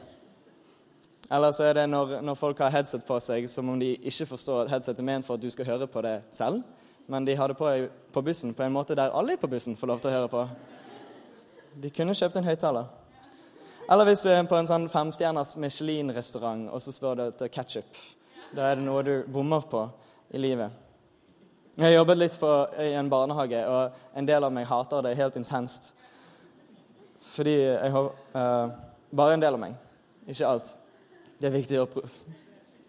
Eller 1.31 1.51
så 1.51 1.63
er 1.63 1.73
det 1.73 1.89
når, 1.89 2.21
når, 2.21 2.35
folk 2.35 2.59
har 2.59 2.69
headset 2.69 3.05
på 3.05 3.19
seg, 3.19 3.49
som 3.49 3.69
om 3.69 3.79
de 3.79 3.95
ikke 3.95 4.25
forstår 4.25 4.61
at 4.61 4.69
headset 4.69 4.99
er 4.99 5.03
ment 5.03 5.25
for 5.25 5.35
at 5.35 5.41
du 5.41 5.49
skal 5.49 5.65
høre 5.65 5.87
på 5.87 6.01
det 6.01 6.21
selv, 6.31 6.61
men 7.07 7.25
de 7.25 7.35
har 7.35 7.51
det 7.51 7.57
på 7.59 7.69
på 8.15 8.21
bussen 8.21 8.53
på 8.53 8.63
en 8.63 8.71
måte 8.71 8.95
der 8.95 9.11
alle 9.11 9.37
på 9.37 9.47
bussen 9.47 9.75
får 9.75 9.87
lov 9.87 9.99
til 9.99 10.09
å 10.09 10.13
høre 10.13 10.29
på. 10.31 10.45
De 11.83 11.89
kunne 11.91 12.15
kjøpt 12.15 12.37
en 12.39 12.47
høyttaler. 12.47 12.85
Eller 13.91 14.07
hvis 14.07 14.23
du 14.23 14.29
er 14.31 14.45
på 14.47 14.55
en 14.55 14.69
sånn 14.69 14.87
femstjerners 14.89 15.55
Michelin-restaurant, 15.59 16.69
og 16.71 16.81
så 16.81 16.93
spør 16.95 17.19
du 17.19 17.23
etter 17.25 17.51
ketsjup. 17.51 17.99
Da 18.55 18.69
er 18.69 18.79
det 18.79 18.85
noe 18.85 19.03
du 19.03 19.13
bommer 19.27 19.67
på 19.69 19.83
i 20.31 20.39
livet. 20.39 20.71
Jeg 21.75 21.89
har 21.89 21.97
jobbet 21.97 22.21
litt 22.21 22.37
på, 22.39 22.53
i 22.79 22.93
en 22.95 23.11
barnehage, 23.11 23.61
og 23.67 24.15
en 24.15 24.31
del 24.31 24.47
av 24.47 24.55
meg 24.55 24.67
hater 24.69 25.03
det 25.03 25.17
helt 25.19 25.35
intenst. 25.35 25.91
Fordi 27.35 27.55
jeg 27.59 27.91
har 27.91 28.11
uh, 28.35 28.75
Bare 29.15 29.35
en 29.35 29.43
del 29.43 29.55
av 29.55 29.61
meg, 29.61 29.75
ikke 30.27 30.47
alt. 30.49 30.71
Det 31.39 31.47
er 31.47 31.53
viktig 31.53 31.77
å 31.79 31.85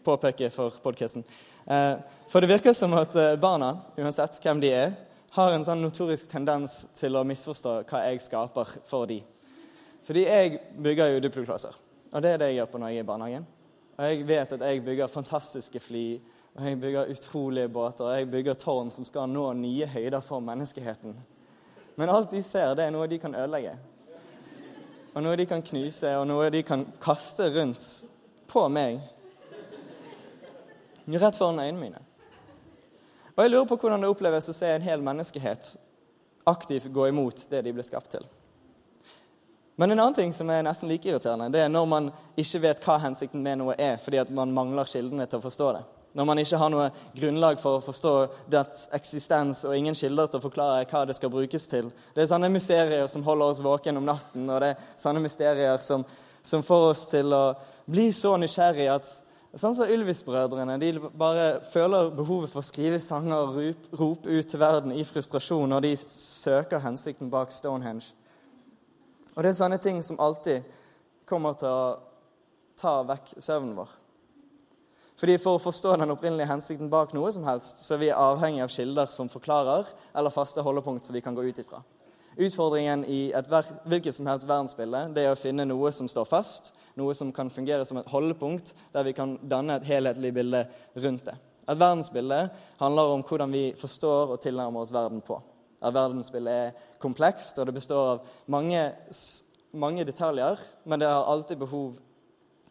påpeke 0.07 0.49
for 0.55 0.79
podkasten. 0.83 1.27
Uh, 1.67 1.99
for 2.29 2.41
det 2.43 2.51
virker 2.51 2.75
som 2.77 2.95
at 2.99 3.15
uh, 3.17 3.35
barna, 3.41 3.73
uansett 3.99 4.39
hvem 4.43 4.61
de 4.63 4.73
er, 4.75 4.95
har 5.37 5.53
en 5.53 5.65
sånn 5.65 5.83
notorisk 5.85 6.31
tendens 6.33 6.87
til 6.97 7.17
å 7.17 7.25
misforstå 7.29 7.81
hva 7.91 8.05
jeg 8.09 8.23
skaper 8.25 8.79
for 8.89 9.09
de. 9.11 9.21
Fordi 10.07 10.23
jeg 10.25 10.61
bygger 10.83 11.13
jo 11.13 11.21
duploklosser, 11.27 11.77
og 12.13 12.25
det 12.25 12.33
er 12.33 12.41
det 12.41 12.53
jeg 12.53 12.61
gjør 12.61 12.73
på 12.73 12.81
når 12.81 12.93
jeg 12.93 13.03
er 13.03 13.07
i 13.07 13.11
barnehagen. 13.11 13.47
Og 13.97 14.09
jeg 14.11 14.27
vet 14.29 14.57
at 14.57 14.65
jeg 14.69 14.85
bygger 14.85 15.13
fantastiske 15.13 15.81
fly 15.81 16.07
og 16.57 16.65
jeg 16.65 16.81
bygger 16.81 17.11
utrolige 17.13 17.69
båter, 17.69 18.05
og 18.05 18.17
jeg 18.17 18.31
bygger 18.31 18.55
tårn 18.55 18.91
som 18.91 19.05
skal 19.05 19.29
nå 19.29 19.51
nye 19.53 19.87
høyder 19.93 20.23
for 20.25 20.41
menneskeheten. 20.41 21.13
Men 21.97 22.09
alt 22.09 22.31
de 22.33 22.41
ser, 22.43 22.73
det 22.75 22.87
er 22.87 22.95
noe 22.95 23.09
de 23.09 23.19
kan 23.21 23.35
ødelegge. 23.37 23.75
Og 25.13 25.25
noe 25.25 25.37
de 25.37 25.47
kan 25.49 25.65
knuse, 25.65 26.15
og 26.17 26.25
noe 26.29 26.49
de 26.53 26.63
kan 26.65 26.87
kaste 27.01 27.51
rundt 27.53 27.85
på 28.49 28.65
meg. 28.73 29.03
Rett 31.07 31.37
foran 31.37 31.61
øynene 31.61 31.81
mine. 31.81 32.01
Og 33.37 33.45
jeg 33.45 33.53
lurer 33.53 33.69
på 33.69 33.77
hvordan 33.77 34.01
det 34.01 34.09
oppleves 34.09 34.49
å 34.49 34.57
se 34.57 34.71
en 34.73 34.85
hel 34.85 35.03
menneskehet 35.05 35.75
aktivt 36.49 36.89
gå 36.95 37.09
imot 37.11 37.43
det 37.51 37.61
de 37.67 37.73
ble 37.75 37.85
skapt 37.85 38.15
til. 38.15 38.25
Men 39.77 39.93
en 39.93 40.01
annen 40.01 40.17
ting 40.17 40.33
som 40.33 40.49
er 40.49 40.63
nesten 40.65 40.89
like 40.89 41.09
irriterende, 41.11 41.51
det 41.53 41.61
er 41.61 41.69
når 41.69 41.89
man 41.91 42.07
ikke 42.41 42.63
vet 42.63 42.87
hva 42.87 42.97
hensikten 43.03 43.43
med 43.45 43.61
noe 43.61 43.75
er, 43.77 43.99
fordi 44.01 44.23
at 44.23 44.33
man 44.33 44.55
mangler 44.57 44.89
kildene 44.89 45.27
til 45.29 45.37
å 45.37 45.45
forstå 45.45 45.73
det. 45.77 45.83
Når 46.17 46.29
man 46.31 46.41
ikke 46.41 46.61
har 46.63 46.71
noe 46.73 46.87
grunnlag 47.13 47.61
for 47.61 47.77
å 47.77 47.85
forstå 47.85 48.13
dets 48.49 48.87
eksistens 48.97 49.67
og 49.69 49.77
ingen 49.77 49.99
kilder 49.99 50.31
til 50.33 50.41
å 50.41 50.47
forklare 50.47 50.87
hva 50.89 51.03
det 51.05 51.19
skal 51.19 51.35
brukes 51.35 51.69
til. 51.69 51.91
Det 52.17 52.25
er 52.25 52.31
sånne 52.31 52.49
mysterier 52.55 53.05
som 53.13 53.27
holder 53.27 53.53
oss 53.53 53.61
våken 53.61 54.01
om 54.01 54.09
natten, 54.09 54.49
og 54.49 54.65
det 54.65 54.73
er 54.73 54.89
sånne 54.97 55.21
mysterier 55.27 55.85
som, 55.85 56.07
som 56.41 56.65
får 56.65 56.89
oss 56.95 57.05
til 57.13 57.37
å 57.37 57.45
bli 57.85 58.09
så 58.17 58.33
nysgjerrige 58.41 58.97
at 58.97 59.13
Sånn 59.55 59.75
som 59.77 59.89
Ylvis-brødrene. 59.89 60.79
De 60.81 60.91
bare 61.17 61.61
føler 61.71 62.11
behovet 62.17 62.51
for 62.53 62.61
å 62.61 62.67
skrive 62.67 62.99
sanger 63.01 63.37
og 63.37 63.99
rope 64.01 64.29
ut 64.29 64.49
til 64.51 64.61
verden 64.61 64.93
i 64.93 65.05
frustrasjon 65.07 65.71
når 65.71 65.87
de 65.87 65.93
søker 66.13 66.83
hensikten 66.83 67.31
bak 67.33 67.55
Stonehenge. 67.55 68.11
Og 69.37 69.45
det 69.45 69.53
er 69.53 69.61
sånne 69.61 69.79
ting 69.79 70.03
som 70.05 70.19
alltid 70.21 70.67
kommer 71.29 71.57
til 71.61 71.69
å 71.69 71.97
ta 72.81 72.99
vekk 73.07 73.37
søvnen 73.39 73.77
vår. 73.79 73.95
Fordi 75.17 75.39
For 75.41 75.57
å 75.57 75.63
forstå 75.63 75.95
den 75.97 76.13
opprinnelige 76.13 76.51
hensikten 76.51 76.91
bak 76.93 77.15
noe 77.17 77.31
som 77.33 77.45
helst, 77.49 77.81
så 77.81 77.95
er 77.95 78.03
vi 78.03 78.11
avhengig 78.13 78.65
av 78.65 78.73
kilder 78.73 79.13
som 79.13 79.31
forklarer, 79.33 79.89
eller 80.13 80.35
faste 80.35 80.61
holdepunkt 80.61 81.07
som 81.07 81.17
vi 81.17 81.23
kan 81.25 81.35
gå 81.35 81.47
ut 81.47 81.61
ifra. 81.63 81.81
Utfordringen 82.37 83.05
i 83.09 83.31
et 83.33 83.49
hvilket 83.89 84.15
som 84.15 84.27
helst 84.29 84.49
verdensbilde 84.49 85.07
det 85.17 85.25
er 85.25 85.33
å 85.33 85.41
finne 85.41 85.65
noe 85.65 85.89
som 85.95 86.09
står 86.09 86.29
fast, 86.29 86.75
noe 86.97 87.15
som 87.17 87.33
kan 87.33 87.49
fungere 87.53 87.85
som 87.89 87.97
et 88.01 88.11
holdepunkt, 88.13 88.75
der 88.93 89.07
vi 89.07 89.15
kan 89.17 89.39
danne 89.41 89.79
et 89.79 89.89
helhetlig 89.89 90.35
bilde 90.37 90.67
rundt 91.01 91.25
det. 91.29 91.37
Et 91.67 91.79
verdensbilde 91.79 92.41
handler 92.79 93.13
om 93.15 93.25
hvordan 93.27 93.53
vi 93.53 93.65
forstår 93.79 94.35
og 94.35 94.43
tilnærmer 94.45 94.85
oss 94.85 94.93
verden 94.95 95.23
på. 95.25 95.41
Et 95.81 95.95
verdensbilde 95.95 96.51
er 96.51 96.77
komplekst, 97.01 97.59
og 97.59 97.67
det 97.67 97.75
består 97.75 98.11
av 98.13 98.29
mange, 98.53 98.83
mange 99.73 100.05
detaljer, 100.05 100.61
men 100.85 101.01
det 101.01 101.09
har 101.09 101.25
alltid 101.25 101.59
behov 101.61 101.97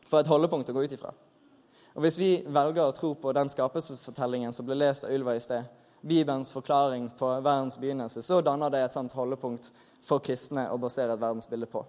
for 0.05 0.22
et 0.22 0.29
holdepunkt 0.29 0.69
å 0.69 0.77
gå 0.77 0.86
ut 0.86 0.93
ifra. 0.95 1.12
Og 1.95 2.03
Hvis 2.03 2.19
vi 2.19 2.29
velger 2.45 2.86
å 2.86 2.95
tro 2.95 3.13
på 3.15 3.34
den 3.34 3.50
skapelsesfortellingen 3.50 4.53
som 4.53 4.67
ble 4.67 4.77
lest 4.77 5.05
av 5.07 5.13
Ylva 5.15 5.36
i 5.36 5.43
sted, 5.43 5.65
Bibelens 6.05 6.51
forklaring 6.53 7.09
på 7.17 7.27
verdens 7.41 7.79
begynnelse, 7.81 8.21
så 8.21 8.41
danner 8.45 8.69
det 8.69 8.83
et 8.85 8.93
sånt 8.93 9.13
holdepunkt 9.17 9.71
for 10.05 10.21
kristne 10.21 10.67
å 10.69 10.77
basere 10.77 11.15
et 11.15 11.21
verdensbilde 11.21 11.69
på. 11.71 11.81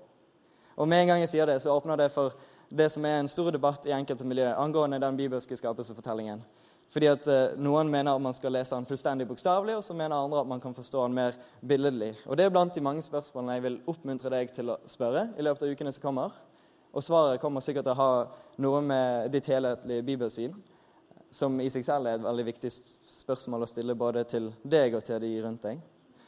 Og 0.77 0.89
med 0.89 1.03
en 1.03 1.13
gang 1.13 1.25
jeg 1.25 1.35
sier 1.35 1.49
det, 1.49 1.59
så 1.61 1.75
åpner 1.77 2.01
det 2.01 2.11
for 2.15 2.33
det 2.69 2.89
som 2.93 3.05
er 3.05 3.21
en 3.21 3.29
stor 3.29 3.53
debatt 3.53 3.87
i 3.87 3.95
enkelte 3.95 4.25
miljøer 4.27 4.59
angående 4.61 5.01
den 5.01 5.19
bibelske 5.19 5.57
skapelsesfortellingen. 5.57 6.43
Fordi 6.93 7.09
at 7.11 7.27
eh, 7.31 7.57
Noen 7.59 7.91
mener 7.91 8.15
at 8.15 8.23
man 8.23 8.35
skal 8.37 8.55
lese 8.55 8.77
den 8.77 8.87
fullstendig 8.87 9.27
bokstavelig, 9.29 9.79
og 9.79 9.85
så 9.85 9.95
mener 9.97 10.17
andre 10.17 10.43
at 10.43 10.51
man 10.51 10.63
kan 10.63 10.75
forstå 10.75 11.03
den 11.07 11.17
mer 11.19 11.39
billedlig. 11.61 12.13
Og 12.27 12.37
Det 12.39 12.47
er 12.47 12.53
blant 12.55 12.75
de 12.75 12.85
mange 12.85 13.03
spørsmålene 13.03 13.59
jeg 13.59 13.65
vil 13.67 13.81
oppmuntre 13.91 14.33
deg 14.33 14.53
til 14.55 14.71
å 14.73 14.79
spørre 14.89 15.29
i 15.37 15.45
løpet 15.45 15.67
av 15.67 15.75
ukene 15.75 15.93
som 15.95 16.07
kommer. 16.07 16.37
Og 16.97 17.05
svaret 17.05 17.43
kommer 17.43 17.61
sikkert 17.61 17.89
til 17.89 17.97
å 17.97 18.01
ha 18.01 18.13
noe 18.63 18.81
med 18.81 19.33
ditt 19.35 19.49
helhetlige 19.51 20.07
bibelsyn, 20.07 20.55
som 21.37 21.61
i 21.61 21.69
seg 21.73 21.85
selv 21.85 22.09
er 22.09 22.19
et 22.19 22.25
veldig 22.25 22.47
viktig 22.49 22.71
spørsmål 22.73 23.67
å 23.67 23.69
stille 23.71 23.97
både 23.99 24.25
til 24.31 24.51
deg 24.65 24.97
og 24.97 25.05
til 25.05 25.21
de 25.23 25.33
rundt 25.45 25.69
deg. 25.69 25.83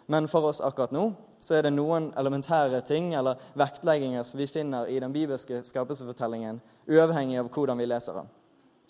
Men 0.09 0.29
for 0.29 0.49
oss 0.49 0.62
akkurat 0.65 0.93
nå 0.95 1.11
så 1.41 1.59
er 1.59 1.67
det 1.67 1.75
noen 1.75 2.11
elementære 2.19 2.81
ting 2.88 3.12
eller 3.15 3.41
vektlegginger 3.59 4.25
som 4.27 4.41
vi 4.41 4.49
finner 4.50 4.88
i 4.88 4.99
den 5.00 5.12
bibelske 5.12 5.61
skapelsesfortellingen, 5.67 6.61
uavhengig 6.88 7.38
av 7.43 7.50
hvordan 7.53 7.79
vi 7.79 7.87
leser 7.87 8.17
den. 8.17 8.31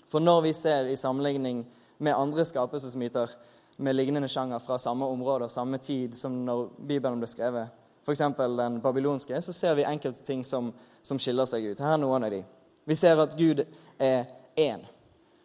For 0.09 0.25
når 0.25 0.45
vi 0.47 0.55
ser 0.57 0.89
i 0.89 0.97
sammenligning 0.97 1.65
med 1.99 2.17
andre 2.17 2.47
skapelsesmyter 2.49 3.35
med 3.77 3.97
lignende 3.97 4.29
sjanger 4.29 4.63
fra 4.63 4.79
samme 4.79 5.07
område 5.07 5.47
og 5.47 5.53
samme 5.53 5.79
tid 5.79 6.17
som 6.19 6.39
når 6.47 6.69
Bibelen 6.79 7.21
ble 7.21 7.29
skrevet, 7.31 7.75
f.eks. 8.07 8.23
den 8.39 8.81
babylonske, 8.81 9.43
så 9.43 9.53
ser 9.53 9.75
vi 9.75 9.85
enkelte 9.85 10.25
ting 10.25 10.45
som, 10.45 10.73
som, 11.03 11.19
skiller 11.19 11.47
seg 11.47 11.67
ut. 11.67 11.81
Her 11.81 11.99
er 11.99 12.01
noen 12.01 12.25
av 12.25 12.33
de. 12.33 12.41
Vi 12.89 12.97
ser 12.97 13.21
at 13.21 13.37
Gud 13.37 13.67
er 14.01 14.25
én. 14.57 14.87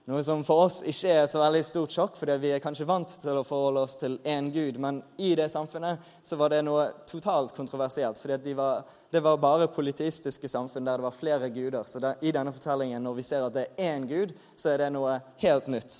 Noe 0.05 0.23
som 0.23 0.41
for 0.43 0.65
oss 0.65 0.81
ikke 0.83 1.11
er 1.13 1.21
et 1.23 1.31
så 1.31 1.39
veldig 1.39 1.61
stort 1.63 1.93
sjokk, 1.95 2.17
fordi 2.19 2.35
vi 2.41 2.49
er 2.51 2.63
kanskje 2.63 2.87
vant 2.87 3.13
til 3.23 3.37
å 3.39 3.45
forholde 3.47 3.85
oss 3.85 3.95
til 4.01 4.17
én 4.27 4.49
Gud. 4.51 4.75
Men 4.83 4.99
i 5.15 5.31
det 5.39 5.47
samfunnet 5.53 6.01
så 6.27 6.35
var 6.35 6.51
det 6.51 6.59
noe 6.67 6.89
totalt 7.07 7.55
kontroversielt. 7.55 8.19
fordi 8.19 8.37
de 8.43 8.55
det 9.13 9.19
var 9.19 9.37
bare 9.37 9.67
politistiske 9.67 10.49
samfunn 10.49 10.85
der 10.85 10.97
det 10.97 11.03
var 11.03 11.11
flere 11.11 11.49
guder. 11.49 11.83
Så 11.85 11.99
det, 11.99 12.15
i 12.21 12.31
denne 12.31 12.51
fortellingen, 12.51 13.03
når 13.03 13.13
vi 13.13 13.23
ser 13.23 13.45
at 13.45 13.53
det 13.53 13.67
er 13.77 13.93
én 13.93 14.07
Gud, 14.07 14.33
så 14.55 14.69
er 14.69 14.77
det 14.77 14.89
noe 14.91 15.19
helt 15.37 15.67
nytt. 15.67 15.95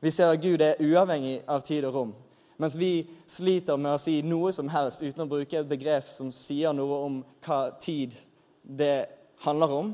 Vi 0.00 0.10
ser 0.10 0.32
at 0.32 0.40
Gud 0.40 0.62
er 0.64 0.80
uavhengig 0.80 1.42
av 1.46 1.60
tid 1.60 1.84
og 1.84 1.94
rom. 1.94 2.14
Mens 2.56 2.78
vi 2.80 3.04
sliter 3.28 3.76
med 3.76 3.92
å 3.92 4.00
si 4.00 4.22
noe 4.24 4.54
som 4.56 4.68
helst 4.72 5.02
uten 5.04 5.26
å 5.26 5.28
bruke 5.28 5.60
et 5.60 5.68
begrep 5.68 6.08
som 6.08 6.32
sier 6.32 6.72
noe 6.72 7.02
om 7.04 7.20
hva 7.44 7.60
tid 7.80 8.16
det 8.64 9.06
handler 9.44 9.76
om, 9.76 9.92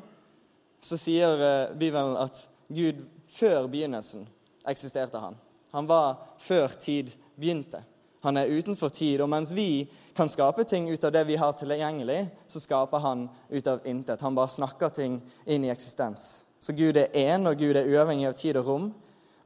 så 0.80 0.96
sier 0.98 1.42
eh, 1.42 1.74
Bibelen 1.74 2.14
at 2.22 2.46
Gud 2.70 3.02
før 3.36 3.68
begynnelsen 3.70 4.26
eksisterte 4.66 5.20
han. 5.22 5.36
Han 5.76 5.86
var 5.86 6.16
før 6.42 6.74
tid 6.80 7.12
begynte. 7.36 7.82
Han 8.24 8.36
er 8.40 8.50
utenfor 8.50 8.90
tid. 8.90 9.20
Og 9.20 9.30
mens 9.30 9.52
vi 9.54 9.86
kan 10.16 10.28
skape 10.28 10.64
ting 10.64 10.88
ut 10.90 11.04
av 11.04 11.12
det 11.14 11.24
vi 11.28 11.36
har 11.38 11.52
tilgjengelig, 11.54 12.24
så 12.50 12.62
skaper 12.62 13.02
han 13.04 13.26
ut 13.50 13.66
av 13.70 13.84
intet. 13.86 14.22
Han 14.24 14.34
bare 14.34 14.50
snakker 14.50 14.94
ting 14.96 15.20
inn 15.44 15.66
i 15.66 15.70
eksistens. 15.70 16.46
Så 16.58 16.74
Gud 16.74 16.96
er 16.96 17.12
én, 17.14 17.46
og 17.46 17.58
Gud 17.60 17.76
er 17.76 17.86
uavhengig 17.86 18.26
av 18.30 18.38
tid 18.40 18.58
og 18.58 18.70
rom. 18.70 18.88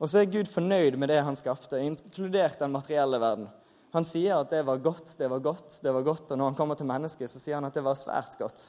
Og 0.00 0.08
så 0.08 0.22
er 0.22 0.30
Gud 0.32 0.48
fornøyd 0.48 0.96
med 0.96 1.10
det 1.12 1.18
han 1.26 1.36
skapte, 1.36 1.82
inkludert 1.82 2.62
den 2.62 2.72
materielle 2.72 3.20
verden. 3.20 3.50
Han 3.92 4.06
sier 4.06 4.38
at 4.38 4.52
det 4.54 4.62
var 4.64 4.80
godt, 4.80 5.16
det 5.18 5.28
var 5.28 5.42
godt, 5.44 5.80
det 5.82 5.92
var 5.92 6.06
godt, 6.06 6.30
og 6.30 6.38
når 6.38 6.52
han 6.52 6.56
kommer 6.56 6.78
til 6.78 6.88
mennesket, 6.88 7.28
så 7.28 7.42
sier 7.42 7.58
han 7.58 7.66
at 7.66 7.74
det 7.74 7.82
var 7.84 7.98
svært 7.98 8.38
godt. 8.38 8.62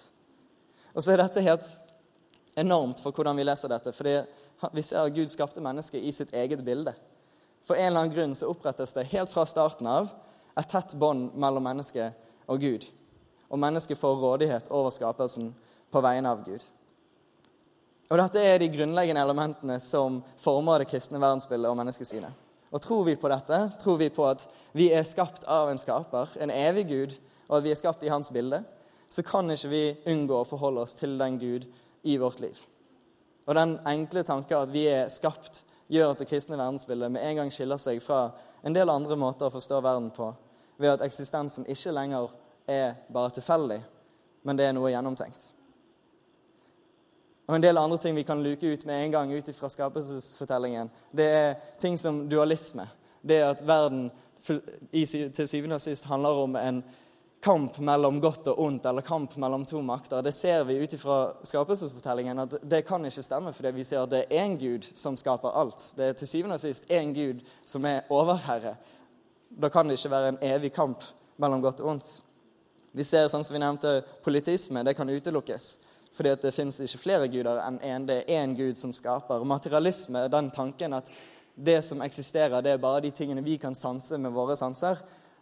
Og 0.92 1.06
så 1.06 1.14
er 1.14 1.22
dette 1.22 1.46
helt 1.46 1.70
enormt 2.60 3.00
for 3.00 3.16
hvordan 3.16 3.38
vi 3.38 3.46
leser 3.46 3.72
dette, 3.72 3.94
fordi 3.96 4.18
vi 4.74 4.84
ser 4.86 5.06
at 5.06 5.16
Gud 5.16 5.32
skapte 5.32 5.64
mennesket 5.64 6.04
i 6.04 6.12
sitt 6.14 6.34
eget 6.34 6.62
bilde. 6.66 6.94
For 7.66 7.78
en 7.78 7.92
eller 7.92 8.04
annen 8.04 8.14
grunn 8.16 8.36
så 8.38 8.50
opprettes 8.52 8.94
det 8.94 9.10
helt 9.14 9.32
fra 9.34 9.46
starten 9.50 9.88
av 9.90 10.10
et 10.58 10.70
tett 10.70 10.94
bånd 11.00 11.34
mellom 11.40 11.66
mennesket 11.66 12.18
og 12.52 12.62
Gud. 12.62 12.86
Og 13.52 13.60
mennesket 13.60 14.00
får 14.00 14.22
rådighet 14.22 14.70
over 14.72 14.94
skapelsen 14.94 15.52
på 15.92 16.04
vegne 16.04 16.32
av 16.32 16.44
Gud. 16.46 16.64
Og 18.12 18.20
Dette 18.20 18.42
er 18.44 18.60
de 18.60 18.68
grunnleggende 18.72 19.24
elementene 19.24 19.78
som 19.80 20.20
former 20.42 20.84
det 20.84 20.90
kristne 20.92 21.20
verdensbildet 21.22 21.70
og 21.70 21.78
menneskesynet. 21.80 22.48
Og 22.72 22.82
tror 22.84 23.06
vi 23.08 23.16
på 23.20 23.30
dette, 23.32 23.58
tror 23.80 23.98
vi 24.00 24.10
på 24.12 24.26
at 24.28 24.44
vi 24.76 24.90
er 24.96 25.08
skapt 25.08 25.44
av 25.48 25.72
en 25.72 25.80
skaper, 25.80 26.36
en 26.40 26.52
evig 26.52 26.86
Gud, 26.88 27.16
og 27.50 27.58
at 27.58 27.66
vi 27.66 27.72
er 27.72 27.80
skapt 27.80 28.04
i 28.04 28.12
hans 28.12 28.32
bilde, 28.32 28.62
så 29.12 29.24
kan 29.28 29.52
ikke 29.52 29.72
vi 29.72 29.84
unngå 30.08 30.38
å 30.40 30.48
forholde 30.48 30.86
oss 30.86 30.96
til 30.96 31.18
den 31.20 31.40
Gud 31.40 31.68
i 32.08 32.16
vårt 32.20 32.40
liv. 32.44 32.56
Og 33.46 33.56
den 33.56 33.78
enkle 33.88 34.24
tanken 34.24 34.58
at 34.58 34.74
vi 34.74 34.86
er 34.88 35.10
skapt, 35.10 35.64
gjør 35.92 36.14
at 36.14 36.22
det 36.22 36.28
kristne 36.30 36.58
verdensbildet 36.58 37.12
med 37.12 37.24
en 37.26 37.42
gang 37.42 37.54
skiller 37.54 37.80
seg 37.82 38.00
fra 38.04 38.30
en 38.64 38.76
del 38.76 38.90
andre 38.90 39.18
måter 39.20 39.50
å 39.50 39.54
forstå 39.54 39.82
verden 39.82 40.12
på, 40.16 40.30
ved 40.78 40.94
at 40.94 41.04
eksistensen 41.06 41.66
ikke 41.70 41.94
lenger 41.96 42.30
er 42.70 42.94
bare 43.12 43.34
tilfeldig, 43.36 43.82
men 44.44 44.58
det 44.58 44.70
er 44.70 44.78
noe 44.78 44.92
gjennomtenkt. 44.94 45.42
Og 47.50 47.58
en 47.58 47.64
del 47.64 47.78
andre 47.78 47.98
ting 48.00 48.16
vi 48.16 48.24
kan 48.24 48.44
luke 48.44 48.68
ut 48.74 48.86
med 48.86 49.04
en 49.04 49.12
gang 49.12 49.34
ut 49.34 49.50
fra 49.58 49.70
skapelsesfortellingen, 49.70 50.92
det 51.12 51.28
er 51.28 51.56
ting 51.82 51.98
som 52.00 52.24
dualisme. 52.30 52.88
Det 53.22 53.42
at 53.44 53.68
verden 53.68 54.10
til 54.42 55.48
syvende 55.48 55.76
og 55.76 55.82
sist 55.82 56.08
handler 56.10 56.40
om 56.46 56.56
en 56.56 56.84
kamp 57.42 57.80
mellom 57.80 58.20
godt 58.22 58.48
og 58.52 58.60
ondt, 58.62 58.86
eller 58.86 59.02
kamp 59.02 59.36
mellom 59.42 59.66
to 59.66 59.82
makter. 59.82 60.22
Det 60.22 60.34
ser 60.36 60.64
vi 60.64 60.78
ut 60.84 60.94
ifra 60.94 61.20
skapelsesfortellingen 61.44 62.40
at 62.44 62.56
det 62.62 62.84
kan 62.86 63.06
ikke 63.06 63.24
stemme, 63.26 63.54
fordi 63.54 63.72
vi 63.76 63.86
ser 63.88 64.04
at 64.04 64.12
det 64.12 64.26
er 64.28 64.44
én 64.44 64.58
Gud 64.62 64.86
som 64.96 65.18
skaper 65.18 65.58
alt. 65.58 65.82
Det 65.98 66.06
er 66.06 66.18
til 66.18 66.30
syvende 66.30 66.60
og 66.60 66.64
sist 66.64 66.90
én 66.90 67.14
Gud 67.16 67.42
som 67.66 67.86
er 67.86 68.04
overherre. 68.10 68.76
Da 69.50 69.70
kan 69.70 69.90
det 69.90 69.98
ikke 69.98 70.14
være 70.14 70.34
en 70.36 70.44
evig 70.54 70.74
kamp 70.74 71.04
mellom 71.42 71.62
godt 71.62 71.82
og 71.82 71.96
ondt. 71.96 72.12
Vi 72.94 73.04
ser, 73.08 73.30
sånn 73.32 73.44
som 73.44 73.56
vi 73.56 73.64
nevnte, 73.64 74.02
politisme. 74.24 74.84
Det 74.84 74.94
kan 74.96 75.10
utelukkes. 75.10 75.78
Fordi 76.14 76.34
at 76.36 76.42
det 76.44 76.54
fins 76.54 76.80
ikke 76.84 77.00
flere 77.00 77.30
guder 77.32 77.62
enn 77.64 77.80
én. 77.80 78.06
Det 78.08 78.22
er 78.22 78.44
én 78.44 78.54
gud 78.56 78.78
som 78.78 78.94
skaper. 78.94 79.46
Materialisme, 79.48 80.28
den 80.30 80.52
tanken 80.52 80.94
at 81.00 81.10
det 81.56 81.80
som 81.88 82.04
eksisterer, 82.04 82.62
det 82.62 82.76
er 82.76 82.84
bare 82.84 83.02
de 83.06 83.12
tingene 83.16 83.44
vi 83.44 83.58
kan 83.58 83.76
sanse 83.76 84.18
med 84.20 84.34
våre 84.36 84.58
sanser, 84.60 85.00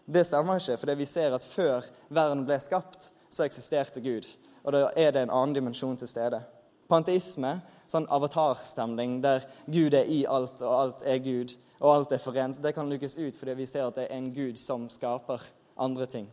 det 0.09 0.25
stemmer 0.27 0.59
ikke. 0.59 0.77
For 0.81 0.95
vi 0.97 1.05
ser 1.05 1.35
at 1.37 1.45
før 1.45 1.85
verden 2.09 2.45
ble 2.47 2.57
skapt, 2.61 3.11
så 3.29 3.45
eksisterte 3.45 4.01
Gud. 4.01 4.25
Og 4.63 4.73
da 4.73 4.87
er 4.97 5.13
det 5.13 5.23
en 5.23 5.33
annen 5.33 5.55
dimensjon 5.55 5.97
til 5.97 6.09
stede. 6.09 6.41
Panteisme, 6.89 7.59
sånn 7.89 8.09
avatarstemning 8.09 9.19
der 9.23 9.45
Gud 9.69 9.93
er 9.93 10.09
i 10.09 10.23
alt, 10.29 10.61
og 10.65 10.73
alt 10.73 11.05
er 11.05 11.21
Gud, 11.23 11.53
og 11.79 11.93
alt 11.93 12.11
er 12.11 12.21
forent, 12.21 12.59
det 12.61 12.73
kan 12.75 12.89
lukes 12.89 13.15
ut 13.17 13.37
fordi 13.39 13.55
vi 13.55 13.67
ser 13.69 13.85
at 13.87 13.95
det 13.95 14.09
er 14.09 14.17
en 14.17 14.33
Gud 14.35 14.57
som 14.59 14.89
skaper 14.91 15.45
andre 15.79 16.09
ting. 16.09 16.27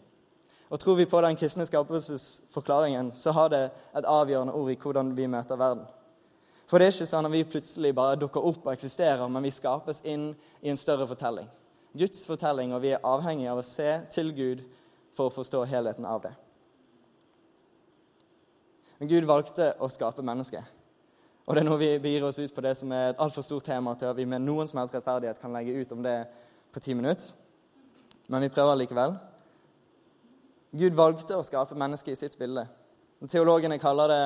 Og 0.68 0.80
Tror 0.80 0.96
vi 0.98 1.06
på 1.06 1.20
den 1.22 1.36
kristne 1.38 1.66
skapelsesforklaringen, 1.66 3.12
så 3.14 3.32
har 3.32 3.52
det 3.52 3.62
et 3.96 4.08
avgjørende 4.08 4.56
ord 4.56 4.72
i 4.72 4.78
hvordan 4.82 5.12
vi 5.16 5.28
møter 5.30 5.56
verden. 5.56 5.84
For 6.66 6.82
det 6.82 6.88
er 6.88 6.96
ikke 6.96 7.06
sånn 7.06 7.28
at 7.28 7.32
vi 7.32 7.44
plutselig 7.46 7.92
bare 7.94 8.18
dukker 8.18 8.42
opp 8.42 8.66
og 8.66 8.72
eksisterer, 8.72 9.28
men 9.30 9.46
vi 9.46 9.54
skapes 9.54 10.02
inn 10.02 10.32
i 10.62 10.72
en 10.72 10.80
større 10.80 11.06
fortelling. 11.06 11.46
Guds 11.98 12.26
fortelling, 12.28 12.74
og 12.74 12.82
vi 12.84 12.92
er 12.94 13.04
avhengig 13.04 13.48
av 13.50 13.60
å 13.60 13.66
se 13.66 13.88
til 14.12 14.32
Gud 14.36 14.64
for 15.16 15.28
å 15.28 15.34
forstå 15.34 15.64
helheten 15.70 16.06
av 16.08 16.22
det. 16.26 16.32
Men 18.98 19.10
Gud 19.10 19.28
valgte 19.28 19.72
å 19.80 19.88
skape 19.92 20.24
mennesket. 20.24 20.64
Og 21.46 21.54
det 21.54 21.62
er 21.62 21.68
nå 21.68 21.76
vi 21.78 21.92
begir 22.02 22.24
oss 22.26 22.40
ut 22.40 22.54
på 22.54 22.64
det 22.64 22.74
som 22.78 22.90
er 22.92 23.12
et 23.12 23.20
altfor 23.22 23.44
stort 23.44 23.68
tema 23.68 23.94
til 23.94 24.10
at 24.10 24.18
vi 24.18 24.26
med 24.26 24.42
noen 24.42 24.66
som 24.66 24.80
helst 24.80 24.96
rettferdighet 24.96 25.38
kan 25.38 25.52
legge 25.54 25.76
ut 25.76 25.92
om 25.94 26.02
det 26.02 26.16
på 26.74 26.82
ti 26.82 26.96
minutter. 26.96 27.30
Men 28.26 28.42
vi 28.42 28.50
prøver 28.50 28.80
likevel. 28.80 29.14
Gud 30.76 30.96
valgte 30.98 31.36
å 31.38 31.44
skape 31.46 31.78
mennesket 31.78 32.16
i 32.16 32.18
sitt 32.18 32.34
bilde. 32.40 32.66
Teologene 33.30 33.78
kaller 33.80 34.10
det 34.10 34.22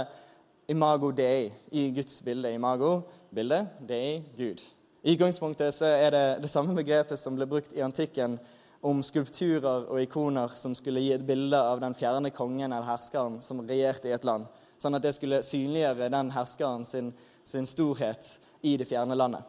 imago 0.72 1.10
dei, 1.12 1.50
i 1.70 1.90
Guds 1.94 2.22
bilde. 2.24 2.50
Imago, 2.54 3.02
bilde, 3.34 3.66
dei, 3.86 4.22
Gud. 4.38 4.62
I 5.02 5.14
utgangspunktet 5.14 5.74
så 5.74 5.88
er 5.96 6.10
det 6.12 6.24
det 6.42 6.50
samme 6.52 6.74
begrepet 6.76 7.18
som 7.18 7.36
ble 7.36 7.46
brukt 7.48 7.72
i 7.72 7.80
antikken 7.80 8.36
om 8.84 9.00
skulpturer 9.04 9.86
og 9.88 10.00
ikoner 10.02 10.52
som 10.56 10.74
skulle 10.76 11.00
gi 11.00 11.14
et 11.14 11.24
bilde 11.24 11.56
av 11.56 11.80
den 11.80 11.94
fjerne 11.96 12.32
kongen 12.36 12.68
eller 12.68 12.88
herskeren 12.88 13.38
som 13.44 13.62
regjerte 13.64 14.10
i 14.10 14.14
et 14.16 14.24
land, 14.28 14.44
sånn 14.80 14.96
at 14.96 15.04
det 15.04 15.14
skulle 15.16 15.40
synliggjøre 15.44 16.10
den 16.12 16.32
herskeren 16.34 16.84
sin, 16.84 17.12
sin 17.44 17.68
storhet 17.68 18.28
i 18.60 18.76
det 18.76 18.88
fjerne 18.88 19.16
landet. 19.16 19.44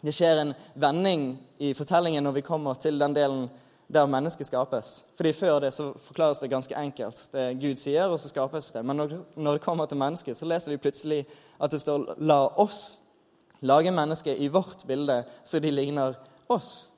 Det 0.00 0.14
skjer 0.14 0.40
en 0.40 0.54
vending 0.78 1.32
i 1.58 1.74
fortellingen 1.76 2.24
når 2.24 2.38
vi 2.38 2.46
kommer 2.46 2.78
til 2.80 3.00
den 3.00 3.16
delen 3.16 3.48
der 3.92 4.08
mennesket 4.08 4.46
skapes. 4.46 5.02
Fordi 5.16 5.32
Før 5.32 5.60
det 5.64 5.72
så 5.74 5.90
forklares 6.04 6.38
det 6.38 6.50
ganske 6.50 6.76
enkelt. 6.76 7.20
Det 7.32 7.60
Gud 7.60 7.76
sier, 7.76 8.06
og 8.08 8.20
så 8.20 8.28
skapes 8.28 8.72
det. 8.72 8.84
Men 8.84 8.96
når, 8.96 9.52
det 9.52 9.64
kommer 9.64 9.86
til 9.86 9.98
mennesket, 9.98 10.36
så 10.36 10.46
leser 10.46 10.70
vi 10.70 10.80
plutselig 10.80 11.26
at 11.60 11.70
det 11.72 11.80
står 11.80 12.14
'la 12.18 12.48
oss 12.56 12.98
lage 13.60 13.90
mennesker 13.90 14.34
i 14.34 14.48
vårt 14.48 14.86
bilde, 14.86 15.24
så 15.44 15.58
de 15.58 15.70
ligner 15.70 16.14
oss'. 16.48 16.90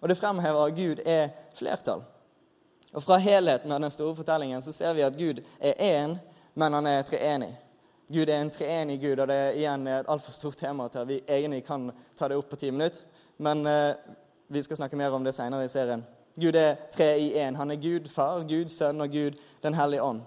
Og 0.00 0.08
det 0.08 0.18
fremhever 0.18 0.64
at 0.64 0.74
Gud 0.74 1.00
er 1.04 1.28
flertall. 1.54 2.02
Og 2.92 3.02
Fra 3.02 3.16
helheten 3.16 3.72
av 3.72 3.80
den 3.80 3.90
store 3.90 4.16
fortellingen 4.16 4.62
så 4.62 4.72
ser 4.72 4.92
vi 4.92 5.02
at 5.02 5.16
Gud 5.16 5.42
er 5.60 5.72
én, 5.78 6.16
men 6.54 6.72
han 6.72 6.86
er 6.86 7.02
treenig. 7.02 7.56
Gud 8.08 8.28
er 8.28 8.40
en 8.40 8.50
treenig 8.50 9.00
Gud, 9.00 9.18
og 9.18 9.28
det 9.28 9.36
er 9.36 9.56
igjen 9.58 9.86
et 9.86 10.08
altfor 10.08 10.32
stort 10.32 10.56
tema 10.56 10.88
til 10.88 10.98
at 10.98 11.08
vi 11.08 11.20
egentlig 11.28 11.64
kan 11.64 11.90
ta 12.16 12.28
det 12.28 12.36
opp 12.36 12.48
på 12.50 12.56
ti 12.56 12.70
minutter. 12.70 13.00
Men 13.38 13.66
eh, 13.66 13.94
vi 14.48 14.62
skal 14.62 14.76
snakke 14.76 14.96
mer 14.96 15.12
om 15.12 15.24
det 15.24 15.34
seinere 15.34 15.64
i 15.64 15.68
serien. 15.68 16.06
Gud 16.40 16.56
er 16.56 16.76
tre 16.94 17.18
i 17.20 17.32
én. 17.36 17.56
Han 17.56 17.70
er 17.70 17.76
Gud 17.76 18.08
far, 18.08 18.40
Gud 18.48 18.68
sønn 18.72 19.00
og 19.00 19.10
Gud 19.12 19.36
den 19.62 19.74
hellige 19.74 20.02
ånd. 20.02 20.22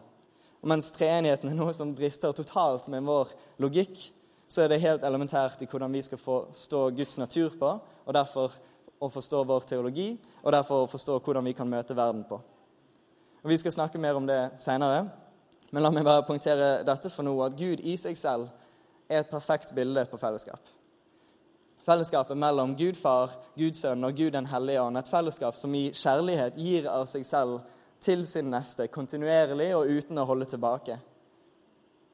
Og 0.62 0.70
mens 0.70 0.92
treenigheten 0.94 1.50
er 1.50 1.58
noe 1.58 1.74
som 1.74 1.96
brister 1.96 2.36
totalt 2.38 2.88
med 2.92 3.02
vår 3.08 3.32
logikk, 3.64 4.12
så 4.52 4.66
er 4.66 4.74
det 4.74 4.82
helt 4.84 5.04
elementært 5.08 5.62
i 5.64 5.68
hvordan 5.72 5.94
vi 5.96 6.02
skal 6.04 6.20
forstå 6.20 6.90
Guds 6.98 7.18
natur 7.18 7.54
på, 7.60 7.70
og 8.06 8.14
derfor 8.14 8.58
å 9.00 9.08
forstå 9.10 9.44
vår 9.48 9.68
teologi, 9.70 10.10
og 10.44 10.52
derfor 10.52 10.84
å 10.84 10.90
forstå 10.92 11.20
hvordan 11.24 11.48
vi 11.48 11.54
kan 11.56 11.70
møte 11.70 11.96
verden 11.96 12.26
på. 12.28 12.42
Og 13.42 13.50
Vi 13.50 13.58
skal 13.58 13.72
snakke 13.72 13.98
mer 13.98 14.20
om 14.20 14.28
det 14.28 14.52
seinere, 14.60 15.06
men 15.72 15.84
la 15.84 15.90
meg 15.90 16.04
bare 16.04 16.26
poengtere 16.28 16.84
dette 16.84 17.10
for 17.10 17.24
nå, 17.24 17.34
at 17.46 17.56
Gud 17.58 17.80
i 17.80 17.96
seg 17.98 18.18
selv 18.20 18.50
er 19.10 19.24
et 19.24 19.32
perfekt 19.32 19.72
bilde 19.76 20.04
på 20.12 20.20
fellesskap. 20.20 20.60
Fellesskapet 21.86 22.38
mellom 22.38 22.76
Gud 22.78 23.00
far, 23.00 23.32
Gud 23.58 23.80
sønn 23.80 24.04
og 24.04 24.14
Gud 24.14 24.36
den 24.36 24.46
hellige 24.46 24.82
ånd. 24.84 25.00
Et 25.00 25.10
fellesskap 25.10 25.56
som 25.58 25.74
i 25.74 25.90
kjærlighet 25.96 26.60
gir 26.60 26.90
av 26.92 27.08
seg 27.10 27.26
selv 27.26 27.62
til 28.04 28.28
sin 28.28 28.52
neste, 28.52 28.90
kontinuerlig 28.92 29.72
og 29.78 29.90
uten 29.90 30.22
å 30.22 30.28
holde 30.30 30.46
tilbake. 30.52 31.00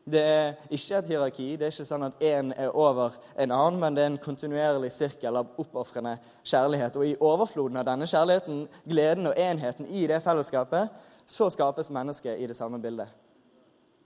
Det 0.08 0.22
er 0.24 0.54
ikke 0.72 0.98
et 0.98 1.10
hierarki. 1.12 1.46
Det 1.60 1.68
er 1.68 1.74
ikke 1.74 1.86
sånn 1.90 2.08
at 2.08 2.22
én 2.24 2.54
er 2.56 2.72
over 2.72 3.18
en 3.36 3.52
annen, 3.52 3.80
men 3.82 3.96
det 3.96 4.04
er 4.04 4.12
en 4.14 4.22
kontinuerlig 4.24 4.94
sirkel 4.96 5.36
av 5.36 5.50
oppofrende 5.60 6.16
kjærlighet. 6.48 6.96
Og 6.96 7.10
i 7.10 7.18
overfloden 7.20 7.82
av 7.82 7.90
denne 7.90 8.08
kjærligheten, 8.08 8.62
gleden 8.88 9.28
og 9.28 9.40
enheten 9.40 9.90
i 9.92 10.06
det 10.08 10.22
fellesskapet, 10.24 10.94
så 11.28 11.50
skapes 11.52 11.92
mennesket 11.92 12.40
i 12.40 12.48
det 12.48 12.56
samme 12.56 12.80
bildet. 12.80 13.12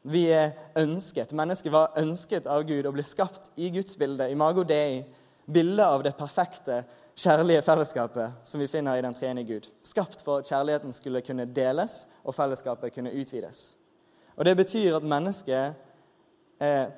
Vi 0.02 0.24
er 0.34 0.56
ønsket. 0.82 1.36
Mennesket 1.38 1.72
var 1.72 1.94
ønsket 2.02 2.50
av 2.50 2.66
Gud 2.66 2.90
og 2.90 2.96
ble 2.96 3.06
skapt 3.06 3.52
i 3.62 3.70
Guds 3.70 3.94
bilde, 4.00 4.26
i 4.26 4.38
Mago 4.38 4.66
Dei, 4.66 5.04
Bildet 5.52 5.86
av 5.86 6.04
det 6.06 6.14
perfekte, 6.16 6.84
kjærlige 7.18 7.62
fellesskapet 7.66 8.48
som 8.48 8.62
vi 8.62 8.70
finner 8.72 8.98
i 8.98 9.04
den 9.04 9.16
treenige 9.18 9.50
Gud. 9.50 9.70
Skapt 9.84 10.22
for 10.24 10.40
at 10.40 10.50
kjærligheten 10.50 10.94
skulle 10.96 11.22
kunne 11.26 11.46
deles 11.50 12.06
og 12.24 12.36
fellesskapet 12.38 12.94
kunne 12.96 13.12
utvides. 13.14 13.76
Og 14.36 14.46
Det 14.46 14.58
betyr 14.58 14.96
at 14.96 15.04
mennesket 15.04 15.74
er 16.62 16.92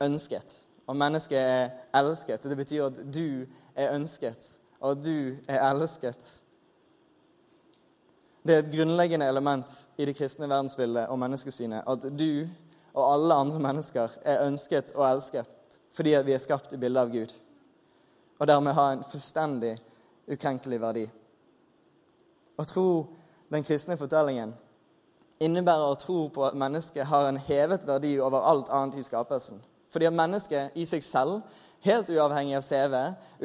ønsket, 0.00 0.54
og 0.86 0.96
mennesket 0.96 1.38
er 1.38 1.70
elsket. 1.94 2.44
Det 2.44 2.56
betyr 2.56 2.86
at 2.86 3.00
du 3.14 3.44
er 3.76 3.94
ønsket, 3.94 4.48
og 4.80 5.04
du 5.04 5.36
er 5.48 5.60
elsket. 5.70 6.30
Det 8.46 8.54
er 8.54 8.64
et 8.64 8.72
grunnleggende 8.72 9.28
element 9.28 9.76
i 10.00 10.08
det 10.08 10.16
kristne 10.16 10.48
verdensbildet 10.48 11.12
og 11.12 11.18
menneskesynet 11.20 11.84
at 11.86 12.08
du 12.18 12.48
og 12.94 13.04
alle 13.12 13.34
andre 13.34 13.60
mennesker 13.60 14.16
er 14.24 14.46
ønsket 14.46 14.94
og 14.96 15.04
elsket 15.10 15.56
fordi 15.92 16.14
vi 16.24 16.32
er 16.32 16.40
skapt 16.40 16.72
i 16.72 16.78
bildet 16.80 17.02
av 17.02 17.12
Gud 17.12 17.34
og 18.40 18.46
dermed 18.48 18.72
har 18.72 18.92
en 18.92 19.04
fullstendig 19.04 19.74
ukrenkelig 20.30 20.80
verdi. 20.80 21.04
Å 22.56 22.64
tro 22.64 22.86
den 23.52 23.64
kristne 23.66 23.98
fortellingen 24.00 24.54
innebærer 25.40 25.92
å 25.92 25.98
tro 25.98 26.20
på 26.32 26.44
at 26.46 26.58
mennesket 26.58 27.08
har 27.08 27.28
en 27.28 27.40
hevet 27.40 27.86
verdi 27.88 28.14
over 28.20 28.44
alt 28.46 28.70
annet 28.72 29.00
i 29.00 29.04
skapelsen. 29.04 29.60
Fordi 29.90 30.06
at 30.06 30.16
mennesket 30.16 30.76
i 30.78 30.86
seg 30.86 31.04
selv, 31.04 31.40
helt 31.84 32.10
uavhengig 32.12 32.58
av 32.58 32.66
CV, 32.66 32.96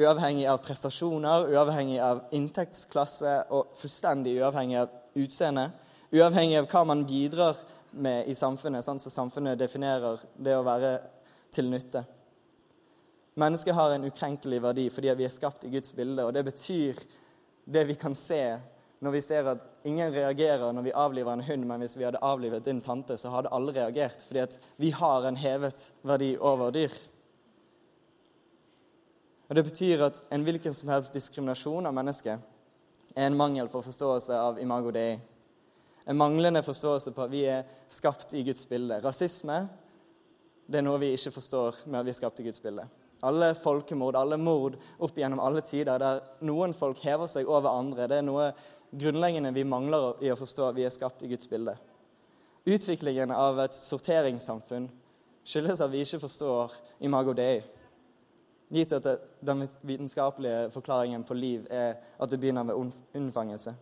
uavhengig 0.04 0.46
av 0.52 0.60
prestasjoner, 0.64 1.48
uavhengig 1.56 2.00
av 2.04 2.26
inntektsklasse 2.36 3.38
og 3.56 3.72
fullstendig 3.80 4.36
uavhengig 4.42 4.82
av 4.82 4.92
utseende, 5.16 5.70
uavhengig 6.12 6.60
av 6.60 6.68
hva 6.70 6.84
man 6.92 7.06
bidrar 7.08 7.56
med 7.96 8.28
i 8.28 8.36
samfunnet, 8.36 8.84
sånn 8.84 9.00
som 9.00 9.14
samfunnet 9.14 9.58
definerer 9.58 10.20
det 10.36 10.54
å 10.56 10.66
være 10.66 10.98
til 11.54 11.70
nytte 11.72 12.04
Mennesket 13.36 13.74
har 13.76 13.92
en 13.92 14.04
ukrenkelig 14.08 14.62
verdi 14.64 14.86
fordi 14.88 15.12
vi 15.18 15.24
er 15.26 15.32
skapt 15.32 15.66
i 15.68 15.70
Guds 15.74 15.92
bilde. 15.92 16.24
og 16.24 16.32
Det 16.32 16.44
betyr 16.44 17.02
det 17.68 17.82
vi 17.84 17.94
kan 18.00 18.14
se 18.14 18.56
når 19.04 19.12
vi 19.12 19.20
ser 19.20 19.48
at 19.50 19.66
ingen 19.84 20.12
reagerer 20.12 20.72
når 20.72 20.86
vi 20.86 20.94
avliver 20.96 21.32
en 21.32 21.44
hund, 21.44 21.66
men 21.68 21.84
hvis 21.84 21.98
vi 21.98 22.06
hadde 22.06 22.22
avlivet 22.24 22.64
din 22.64 22.80
tante, 22.80 23.18
så 23.20 23.30
hadde 23.34 23.52
alle 23.52 23.74
reagert, 23.76 24.24
fordi 24.24 24.40
at 24.46 24.58
vi 24.80 24.90
har 24.90 25.26
en 25.28 25.36
hevet 25.36 25.90
verdi 26.02 26.32
over 26.40 26.72
dyr. 26.72 26.94
Og 29.48 29.54
Det 29.54 29.64
betyr 29.64 30.04
at 30.08 30.24
en 30.32 30.42
hvilken 30.42 30.74
som 30.74 30.88
helst 30.90 31.14
diskriminasjon 31.14 31.86
av 31.86 31.94
mennesket 31.94 32.40
er 33.16 33.26
en 33.26 33.36
mangel 33.36 33.68
på 33.68 33.82
forståelse 33.84 34.34
av 34.34 34.58
imago 34.58 34.90
dei. 34.90 35.20
En 36.06 36.18
manglende 36.18 36.62
forståelse 36.62 37.12
på 37.14 37.22
at 37.22 37.30
vi 37.30 37.44
er 37.50 37.66
skapt 37.88 38.34
i 38.34 38.42
Guds 38.46 38.66
bilde. 38.66 38.98
Rasisme 39.04 39.66
det 40.66 40.80
er 40.80 40.86
noe 40.86 40.98
vi 40.98 41.12
ikke 41.14 41.34
forstår 41.36 41.84
med 41.86 42.00
at 42.00 42.06
vi 42.08 42.12
er 42.12 42.18
skapt 42.18 42.40
i 42.42 42.46
Guds 42.46 42.62
bilde. 42.62 42.86
Alle 43.26 43.52
folkemord, 43.56 44.18
alle 44.18 44.36
mord 44.36 44.76
opp 45.02 45.16
gjennom 45.16 45.40
alle 45.40 45.62
tider 45.64 45.98
der 46.02 46.20
noen 46.44 46.74
folk 46.76 46.98
hever 47.06 47.30
seg 47.30 47.48
over 47.48 47.70
andre, 47.70 48.08
det 48.10 48.18
er 48.18 48.26
noe 48.26 48.50
grunnleggende 48.98 49.52
vi 49.54 49.64
mangler 49.64 50.22
i 50.24 50.30
å 50.32 50.38
forstå 50.38 50.70
at 50.70 50.76
vi 50.78 50.86
er 50.86 50.94
skapt 50.94 51.22
i 51.22 51.30
Guds 51.30 51.48
bilde. 51.50 51.76
Utviklingen 52.66 53.30
av 53.30 53.60
et 53.62 53.76
sorteringssamfunn 53.78 54.88
skyldes 55.46 55.82
at 55.84 55.92
vi 55.92 56.02
ikke 56.02 56.22
forstår 56.24 56.74
imago 57.06 57.34
dei. 57.36 57.60
Gitt 58.74 58.96
at 58.96 59.06
den 59.46 59.62
vitenskapelige 59.86 60.70
forklaringen 60.74 61.22
på 61.24 61.36
liv 61.38 61.68
er 61.70 62.00
at 62.18 62.30
det 62.30 62.40
begynner 62.42 62.66
med 62.66 62.90
unnfangelse. 63.14 63.76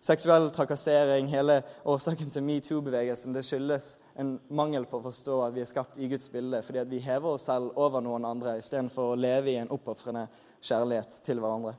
Seksuell 0.00 0.46
trakassering, 0.52 1.26
hele 1.28 1.58
årsaken 1.84 2.30
til 2.32 2.44
metoo-bevegelsen, 2.44 3.34
det 3.36 3.42
skyldes 3.44 3.98
en 4.16 4.38
mangel 4.48 4.86
på 4.88 4.96
å 4.96 5.04
forstå 5.10 5.34
at 5.44 5.52
vi 5.52 5.60
er 5.60 5.68
skapt 5.68 5.98
i 6.00 6.08
Guds 6.08 6.30
bilde, 6.32 6.62
fordi 6.64 6.80
at 6.80 6.88
vi 6.88 7.02
hever 7.04 7.36
oss 7.36 7.44
selv 7.48 7.76
over 7.76 8.00
noen 8.04 8.24
andre 8.24 8.56
istedenfor 8.62 9.12
å 9.12 9.20
leve 9.20 9.52
i 9.52 9.58
en 9.60 9.72
oppofrende 9.72 10.24
kjærlighet 10.64 11.20
til 11.26 11.40
hverandre. 11.44 11.74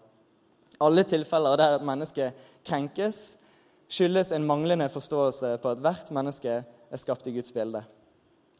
Alle 0.82 1.06
tilfeller 1.08 1.60
der 1.60 1.78
et 1.78 1.86
menneske 1.86 2.32
krenkes, 2.65 3.22
skyldes 3.91 4.32
en 4.32 4.46
manglende 4.48 4.88
forståelse 4.89 5.58
på 5.62 5.74
at 5.74 5.82
hvert 5.84 6.12
menneske 6.15 6.62
er 6.63 7.00
skapt 7.00 7.28
i 7.28 7.34
Guds 7.36 7.52
bilde. 7.52 7.84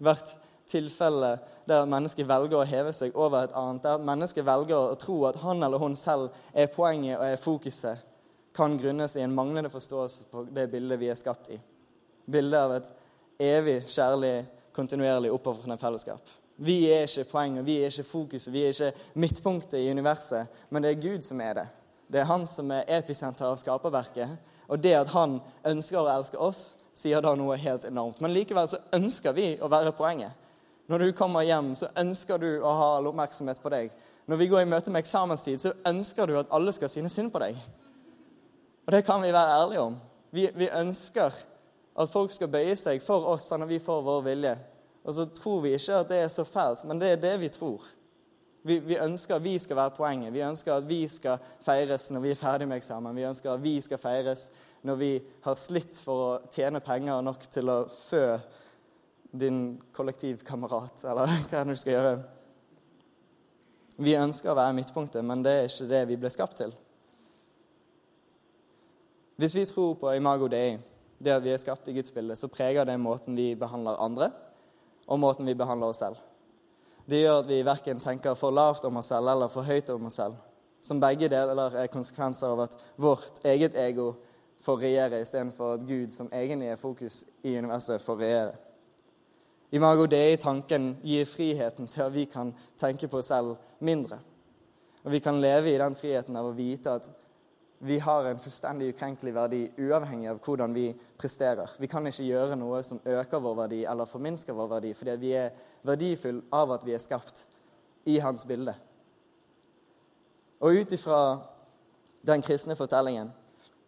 Hvert 0.02 0.36
tilfelle 0.72 1.38
der 1.68 1.84
et 1.84 1.92
menneske 1.92 2.26
velger 2.28 2.62
å 2.62 2.68
heve 2.68 2.94
seg 2.96 3.16
over 3.16 3.46
et 3.46 3.56
annet, 3.58 3.84
der 3.84 4.00
et 4.00 4.08
menneske 4.08 4.44
velger 4.46 4.92
å 4.92 4.98
tro 5.00 5.18
at 5.30 5.40
han 5.44 5.64
eller 5.64 5.82
hun 5.82 5.96
selv 6.00 6.32
er 6.54 6.72
poenget 6.74 7.18
og 7.18 7.26
er 7.28 7.42
fokuset, 7.42 8.08
kan 8.56 8.76
grunnes 8.80 9.16
i 9.16 9.24
en 9.24 9.36
manglende 9.36 9.72
forståelse 9.72 10.28
på 10.32 10.46
det 10.52 10.68
bildet 10.72 11.00
vi 11.00 11.10
er 11.12 11.20
skapt 11.20 11.54
i. 11.56 11.60
Bildet 12.32 12.60
av 12.60 12.76
et 12.76 12.90
evig, 13.42 13.78
kjærlig, 13.90 14.36
kontinuerlig 14.76 15.32
oppofrende 15.32 15.80
fellesskap. 15.80 16.22
Vi 16.62 16.84
er 16.92 17.08
ikke 17.08 17.30
poenget, 17.32 17.66
vi 17.66 17.80
er 17.80 17.90
ikke 17.90 18.06
fokuset, 18.06 18.52
vi 18.54 18.66
er 18.68 18.76
ikke 18.76 19.20
midtpunktet 19.24 19.80
i 19.80 19.90
universet, 19.92 20.52
men 20.70 20.84
det 20.84 20.92
er 20.92 21.02
Gud 21.02 21.24
som 21.26 21.40
er 21.42 21.56
det. 21.58 21.70
Det 22.12 22.20
er 22.20 22.28
han 22.28 22.46
som 22.46 22.72
er 22.76 22.90
episenter 23.00 23.48
av 23.48 23.60
skaperverket. 23.62 24.36
Og 24.68 24.80
det 24.80 24.94
at 24.96 25.12
han 25.16 25.40
ønsker 25.68 26.00
å 26.02 26.10
elske 26.12 26.40
oss, 26.40 26.74
sier 26.94 27.24
da 27.24 27.34
noe 27.40 27.56
helt 27.60 27.86
enormt. 27.88 28.20
Men 28.20 28.34
likevel 28.36 28.68
så 28.68 28.82
ønsker 28.96 29.36
vi 29.36 29.54
å 29.64 29.70
være 29.72 29.94
poenget. 29.96 30.36
Når 30.92 31.00
du 31.00 31.12
kommer 31.16 31.46
hjem, 31.48 31.72
så 31.80 31.88
ønsker 31.96 32.42
du 32.42 32.50
å 32.60 32.72
ha 32.76 32.90
all 32.98 33.08
oppmerksomhet 33.08 33.62
på 33.64 33.72
deg. 33.72 33.94
Når 34.28 34.40
vi 34.42 34.48
går 34.52 34.66
i 34.66 34.70
møte 34.74 34.92
med 34.92 35.06
eksamenstid, 35.06 35.62
så 35.64 35.72
ønsker 35.88 36.28
du 36.28 36.36
at 36.40 36.52
alle 36.52 36.74
skal 36.76 36.92
synes 36.92 37.16
synd 37.16 37.32
på 37.32 37.40
deg. 37.40 37.56
Og 38.86 38.92
det 38.92 39.06
kan 39.08 39.24
vi 39.24 39.32
være 39.32 39.56
ærlige 39.62 39.86
om. 39.86 39.96
Vi, 40.36 40.50
vi 40.56 40.68
ønsker 40.68 41.40
at 41.96 42.12
folk 42.12 42.36
skal 42.36 42.52
bøye 42.52 42.76
seg 42.80 43.00
for 43.04 43.28
oss 43.32 43.48
sånn 43.48 43.64
at 43.64 43.72
vi 43.72 43.80
får 43.84 44.04
vår 44.04 44.22
vilje. 44.28 44.54
Og 45.08 45.16
så 45.16 45.26
tror 45.36 45.64
vi 45.64 45.74
ikke 45.78 46.04
at 46.04 46.12
det 46.12 46.20
er 46.26 46.32
så 46.32 46.44
fælt, 46.48 46.84
men 46.88 47.00
det 47.00 47.16
er 47.16 47.24
det 47.24 47.34
vi 47.42 47.50
tror. 47.54 47.88
Vi, 48.62 48.78
vi, 48.80 48.98
ønsker 49.02 49.36
at 49.36 49.44
vi 49.44 49.56
skal 49.60 49.80
være 49.80 49.94
poenget. 49.98 50.34
Vi 50.34 50.44
ønsker 50.46 50.76
at 50.76 50.90
vi 50.90 51.00
skal 51.10 51.42
feires 51.66 52.12
når 52.14 52.22
vi 52.22 52.34
er 52.34 52.38
ferdig 52.38 52.68
med 52.70 52.78
eksamen. 52.78 53.16
Vi 53.18 53.26
ønsker 53.26 53.54
at 53.54 53.64
vi 53.64 53.80
skal 53.82 54.02
feires 54.02 54.52
når 54.86 55.00
vi 55.00 55.12
har 55.46 55.58
slitt 55.58 55.98
for 56.02 56.26
å 56.26 56.36
tjene 56.54 56.82
penger 56.86 57.24
nok 57.26 57.48
til 57.54 57.70
å 57.74 57.80
fø 57.90 58.26
din 59.32 59.80
kollektivkamerat, 59.96 61.06
eller 61.08 61.34
hva 61.50 61.62
enn 61.62 61.74
du 61.74 61.80
skal 61.80 61.96
gjøre. 61.96 62.14
Vi 64.02 64.16
ønsker 64.18 64.52
å 64.52 64.58
være 64.58 64.76
midtpunktet, 64.76 65.24
men 65.26 65.44
det 65.46 65.54
er 65.58 65.70
ikke 65.70 65.90
det 65.92 66.02
vi 66.10 66.18
ble 66.20 66.32
skapt 66.34 66.58
til. 66.62 66.74
Hvis 69.42 69.56
vi 69.58 69.66
tror 69.70 69.96
på 69.98 70.12
imago 70.14 70.50
dei, 70.52 70.80
det 71.22 71.34
at 71.34 71.46
vi 71.46 71.54
er 71.54 71.62
skapt 71.62 71.88
i 71.90 71.96
Guds 71.96 72.14
bilde, 72.14 72.36
så 72.38 72.50
preger 72.52 72.86
det 72.86 72.98
måten 73.02 73.38
vi 73.38 73.54
behandler 73.58 74.02
andre, 74.02 74.32
og 75.08 75.22
måten 75.22 75.48
vi 75.50 75.58
behandler 75.58 75.94
oss 75.94 76.02
selv. 76.02 76.20
Det 77.12 77.20
gjør 77.20 77.42
at 77.42 77.48
vi 77.50 77.58
verken 77.68 78.00
tenker 78.00 78.38
for 78.40 78.56
lavt 78.56 78.86
om 78.88 79.02
oss 79.02 79.10
selv 79.12 79.28
eller 79.34 79.52
for 79.52 79.68
høyt 79.68 79.90
om 79.92 80.06
oss 80.08 80.16
selv. 80.22 80.38
Som 80.82 81.02
begge 81.04 81.28
deler 81.30 81.76
er 81.76 81.90
konsekvenser 81.92 82.54
av 82.54 82.62
at 82.70 82.78
vårt 82.96 83.42
eget 83.44 83.76
ego 83.76 84.14
får 84.64 84.80
regjere 84.80 85.20
istedenfor 85.20 85.74
at 85.76 85.84
Gud, 85.84 86.14
som 86.16 86.30
egentlig 86.32 86.70
er 86.72 86.80
fokus 86.80 87.26
i 87.44 87.58
universet, 87.58 88.02
får 88.02 88.22
regjere. 88.22 88.54
Imago 89.76 90.06
Dei-tanken 90.08 90.94
gir 91.04 91.28
friheten 91.28 91.88
til 91.92 92.06
at 92.06 92.16
vi 92.16 92.26
kan 92.32 92.54
tenke 92.80 93.08
på 93.12 93.20
oss 93.20 93.32
selv 93.32 93.58
mindre. 93.80 94.22
Og 95.04 95.12
vi 95.12 95.20
kan 95.20 95.42
leve 95.42 95.72
i 95.72 95.80
den 95.82 95.96
friheten 96.00 96.40
av 96.40 96.48
å 96.48 96.56
vite 96.56 96.96
at 96.96 97.12
vi 97.84 98.00
har 98.00 98.26
en 98.26 98.40
fullstendig 98.40 98.92
ukrenkelig 98.94 99.32
verdi 99.34 99.62
uavhengig 99.82 100.28
av 100.30 100.40
hvordan 100.46 100.74
vi 100.74 100.92
presterer. 101.18 101.72
Vi 101.82 101.90
kan 101.90 102.06
ikke 102.06 102.28
gjøre 102.28 102.58
noe 102.60 102.84
som 102.86 103.02
øker 103.02 103.42
vår 103.42 103.56
verdi 103.64 103.80
eller 103.90 104.10
forminsker 104.10 104.54
vår 104.54 104.70
verdi, 104.76 104.94
fordi 104.94 105.16
vi 105.18 105.34
er 105.40 105.50
verdifulle 105.88 106.46
av 106.54 106.76
at 106.78 106.86
vi 106.86 106.94
er 106.94 107.02
skapt 107.02 107.48
i 108.06 108.20
hans 108.22 108.46
bilde. 108.46 108.76
Og 110.62 110.78
ut 110.78 110.94
ifra 110.94 111.42
den 112.22 112.46
kristne 112.46 112.78
fortellingen 112.78 113.34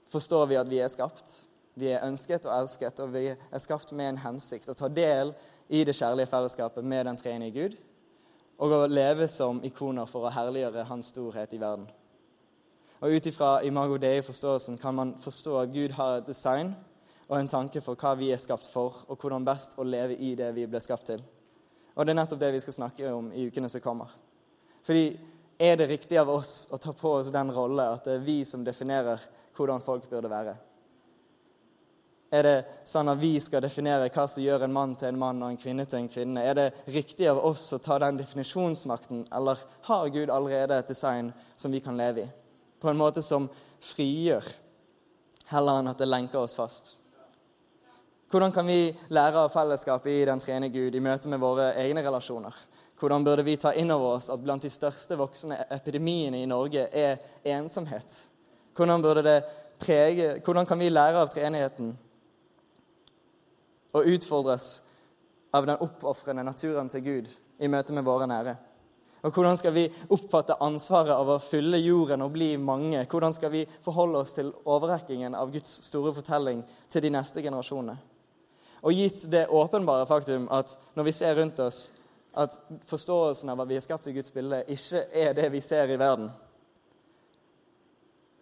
forstår 0.09 0.49
vi 0.49 0.57
at 0.57 0.69
vi 0.69 0.81
er 0.81 0.89
skapt. 0.89 1.29
Vi 1.77 1.93
er 1.93 2.05
ønsket 2.05 2.47
og 2.49 2.57
elsket, 2.63 2.99
og 2.99 3.13
vi 3.13 3.27
er 3.29 3.61
skapt 3.61 3.93
med 3.93 4.09
en 4.09 4.23
hensikt. 4.25 4.69
Å 4.69 4.77
ta 4.77 4.89
del 4.89 5.35
i 5.69 5.85
det 5.85 5.93
kjærlige 5.97 6.33
fellesskapet 6.33 6.85
med 6.85 7.05
den 7.05 7.17
treenige 7.21 7.53
Gud, 7.61 7.81
og 8.57 8.73
å 8.73 8.85
leve 8.89 9.29
som 9.29 9.61
ikoner 9.65 10.09
for 10.09 10.25
å 10.25 10.33
herliggjøre 10.33 10.89
hans 10.89 11.13
storhet 11.13 11.53
i 11.53 11.61
verden. 11.61 11.87
Og 13.03 13.11
Ut 13.11 13.25
ifra 13.27 13.57
imago 13.67 13.97
dei-forståelsen 13.99 14.77
kan 14.79 14.95
man 14.95 15.09
forstå 15.19 15.57
at 15.59 15.71
Gud 15.73 15.91
har 15.91 16.17
et 16.17 16.27
design 16.27 16.69
og 17.27 17.35
en 17.35 17.49
tanke 17.51 17.81
for 17.83 17.99
hva 17.99 18.13
vi 18.15 18.29
er 18.31 18.39
skapt 18.39 18.67
for, 18.71 19.01
og 19.07 19.17
hvordan 19.19 19.43
best 19.43 19.73
å 19.75 19.83
leve 19.83 20.15
i 20.15 20.29
det 20.39 20.53
vi 20.55 20.63
ble 20.71 20.79
skapt 20.79 21.09
til. 21.11 21.23
Og 21.95 22.05
Det 22.05 22.13
er 22.13 22.15
nettopp 22.21 22.39
det 22.39 22.51
vi 22.53 22.61
skal 22.63 22.73
snakke 22.73 23.09
om 23.11 23.31
i 23.33 23.47
ukene 23.47 23.69
som 23.69 23.81
kommer. 23.83 24.13
Fordi 24.87 25.17
er 25.59 25.75
det 25.75 25.89
riktig 25.89 26.17
av 26.17 26.29
oss 26.31 26.69
å 26.71 26.77
ta 26.77 26.93
på 26.93 27.11
oss 27.17 27.31
den 27.31 27.51
rolle 27.51 27.89
at 27.91 28.05
det 28.07 28.13
er 28.13 28.23
vi 28.23 28.43
som 28.45 28.63
definerer 28.63 29.19
hvordan 29.55 29.83
folk 29.83 30.07
burde 30.09 30.31
være? 30.31 30.53
Er 32.31 32.43
det 32.47 32.55
sånn 32.87 33.11
at 33.11 33.19
vi 33.19 33.33
skal 33.43 33.61
definere 33.61 34.07
hva 34.09 34.25
som 34.31 34.43
gjør 34.43 34.63
en 34.63 34.73
mann 34.73 34.95
til 34.95 35.11
en 35.11 35.19
mann 35.19 35.43
og 35.43 35.51
en 35.51 35.59
kvinne 35.59 35.85
til 35.85 35.99
en 35.99 36.07
kvinne? 36.09 36.41
Er 36.41 36.55
det 36.55 36.69
riktig 36.87 37.27
av 37.29 37.43
oss 37.43 37.67
å 37.75 37.81
ta 37.83 37.99
den 37.99 38.17
definisjonsmakten, 38.23 39.27
eller 39.31 39.59
har 39.89 40.07
Gud 40.07 40.31
allerede 40.31 40.79
et 40.79 40.87
design 40.87 41.33
som 41.55 41.71
vi 41.71 41.83
kan 41.83 41.99
leve 41.99 42.23
i? 42.23 42.29
På 42.83 42.91
en 42.91 42.99
måte 42.99 43.21
som 43.23 43.45
frigjør, 43.79 44.43
heller 45.53 45.79
enn 45.79 45.87
at 45.93 46.01
det 46.03 46.09
lenker 46.09 46.41
oss 46.43 46.57
fast. 46.57 46.97
Hvordan 48.27 48.51
kan 48.51 48.67
vi 48.67 48.89
lære 49.13 49.45
av 49.45 49.53
fellesskapet 49.53 50.11
i 50.11 50.25
den 50.27 50.41
trene 50.43 50.67
Gud 50.73 50.95
i 50.97 51.03
møte 51.03 51.31
med 51.31 51.39
våre 51.39 51.69
egne 51.79 52.03
relasjoner? 52.03 52.57
Hvordan 52.99 53.23
burde 53.23 53.45
vi 53.47 53.55
ta 53.61 53.71
inn 53.71 53.93
over 53.95 54.17
oss 54.17 54.27
at 54.33 54.43
blant 54.43 54.65
de 54.67 54.71
største 54.73 55.15
voksne 55.15 55.61
epidemiene 55.71 56.41
i 56.41 56.49
Norge 56.49 56.89
er 56.91 57.23
ensomhet? 57.55 58.17
Hvordan, 58.75 59.07
prege, 59.79 60.27
hvordan 60.43 60.67
kan 60.67 60.83
vi 60.83 60.91
lære 60.91 61.23
av 61.23 61.31
treenigheten 61.31 61.93
og 63.93 64.11
utfordres 64.11 64.73
av 65.55 65.71
den 65.71 65.79
oppofrende 65.87 66.43
naturen 66.43 66.91
til 66.91 67.07
Gud 67.07 67.31
i 67.63 67.71
møte 67.71 67.95
med 67.95 68.03
våre 68.03 68.27
nære? 68.27 68.57
Og 69.23 69.31
hvordan 69.31 69.55
skal 69.55 69.71
vi 69.71 69.85
oppfatte 70.11 70.57
ansvaret 70.63 71.15
av 71.15 71.29
å 71.31 71.39
fylle 71.39 71.79
jorden 71.79 72.25
og 72.25 72.33
bli 72.35 72.49
mange? 72.59 73.05
Hvordan 73.07 73.35
skal 73.35 73.53
vi 73.53 73.63
forholde 73.85 74.19
oss 74.19 74.35
til 74.35 74.51
overrekkingen 74.51 75.35
av 75.39 75.51
Guds 75.53 75.77
store 75.87 76.11
fortelling 76.15 76.63
til 76.91 77.05
de 77.05 77.13
neste 77.15 77.43
generasjonene? 77.43 77.95
Og 78.83 78.99
gitt 78.99 79.29
det 79.31 79.45
åpenbare 79.47 80.05
faktum 80.09 80.49
at 80.51 80.75
når 80.97 81.07
vi 81.07 81.15
ser 81.15 81.37
rundt 81.39 81.61
oss, 81.63 81.85
at 82.35 82.57
forståelsen 82.89 83.51
av 83.53 83.61
at 83.63 83.69
vi 83.69 83.77
er 83.77 83.85
skapt 83.85 84.09
i 84.09 84.15
Guds 84.15 84.33
bilde, 84.33 84.63
ikke 84.67 85.05
er 85.13 85.35
det 85.37 85.47
vi 85.53 85.61
ser 85.63 85.93
i 85.93 85.99
verden, 86.01 86.31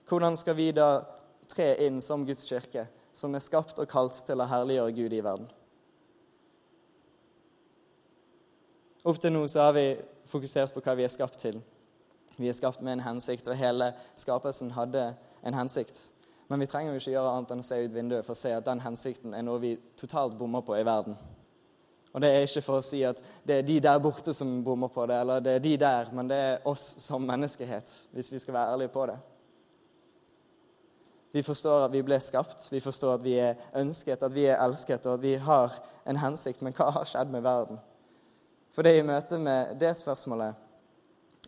hvordan 0.10 0.36
skal 0.36 0.58
vi 0.58 0.72
da 0.76 1.04
tre 1.52 1.76
inn 1.86 2.02
som 2.04 2.26
Guds 2.28 2.48
kirke 2.48 2.88
som 3.14 3.36
er 3.36 3.44
skapt 3.44 3.80
og 3.80 3.90
kalt 3.92 4.18
til 4.28 4.40
å 4.40 4.48
herliggjøre 4.48 4.96
Gud 4.96 5.14
i 5.14 5.24
verden. 5.24 5.48
Opp 9.04 9.18
til 9.22 9.34
nå 9.34 9.48
så 9.50 9.66
har 9.66 9.74
vi 9.74 9.86
fokusert 10.30 10.74
på 10.76 10.84
hva 10.86 10.94
vi 10.98 11.06
er 11.08 11.14
skapt 11.14 11.40
til. 11.42 11.58
Vi 12.38 12.50
er 12.50 12.58
skapt 12.58 12.82
med 12.82 12.94
en 12.94 13.06
hensikt, 13.06 13.48
og 13.50 13.58
hele 13.58 13.92
skapelsen 14.20 14.72
hadde 14.78 15.12
en 15.46 15.58
hensikt. 15.58 15.98
Men 16.48 16.62
vi 16.62 16.68
trenger 16.70 16.94
jo 16.94 17.02
ikke 17.02 17.14
gjøre 17.16 17.34
annet 17.36 17.54
enn 17.54 17.64
å 17.64 17.66
se 17.66 17.80
ut 17.82 17.94
vinduet 17.96 18.28
for 18.28 18.36
å 18.36 18.42
se 18.42 18.52
at 18.54 18.66
den 18.66 18.82
hensikten 18.84 19.34
er 19.34 19.46
noe 19.48 19.62
vi 19.62 19.76
totalt 19.98 20.38
bommer 20.38 20.64
på 20.68 20.76
i 20.78 20.86
verden. 20.86 21.18
Og 22.12 22.22
det 22.22 22.30
er 22.30 22.46
ikke 22.46 22.64
for 22.66 22.82
å 22.82 22.86
si 22.86 23.00
at 23.08 23.22
det 23.48 23.58
er 23.58 23.68
de 23.68 23.78
der 23.84 24.00
borte 24.04 24.34
som 24.36 24.58
bommer 24.66 24.92
på 24.92 25.06
det, 25.08 25.20
eller 25.24 25.44
det 25.44 25.54
er 25.56 25.64
de 25.64 25.76
der, 25.80 26.10
men 26.14 26.30
det 26.30 26.40
er 26.48 26.66
oss 26.68 26.84
som 27.02 27.24
menneskehet, 27.24 27.94
hvis 28.12 28.32
vi 28.34 28.42
skal 28.44 28.58
være 28.58 28.74
ærlige 28.76 28.94
på 28.94 29.06
det. 29.08 29.20
Vi 31.32 31.44
forstår 31.48 31.86
at 31.86 31.94
vi 31.94 32.02
ble 32.04 32.20
skapt, 32.20 32.68
vi 32.72 32.84
forstår 32.84 33.14
at 33.16 33.24
vi 33.24 33.38
er 33.40 33.56
ønsket, 33.80 34.24
at 34.24 34.36
vi 34.36 34.50
er 34.52 34.60
elsket, 34.60 35.08
og 35.08 35.14
at 35.14 35.24
vi 35.24 35.38
har 35.40 35.80
en 36.04 36.20
hensikt. 36.20 36.60
Men 36.62 36.76
hva 36.76 36.90
har 36.98 37.08
skjedd 37.08 37.32
med 37.32 37.48
verden? 37.48 37.80
For 38.72 38.86
det 38.86 38.94
er 38.96 39.02
i 39.02 39.08
møte 39.08 39.40
med 39.40 39.76
det 39.80 39.92
spørsmålet 40.00 40.68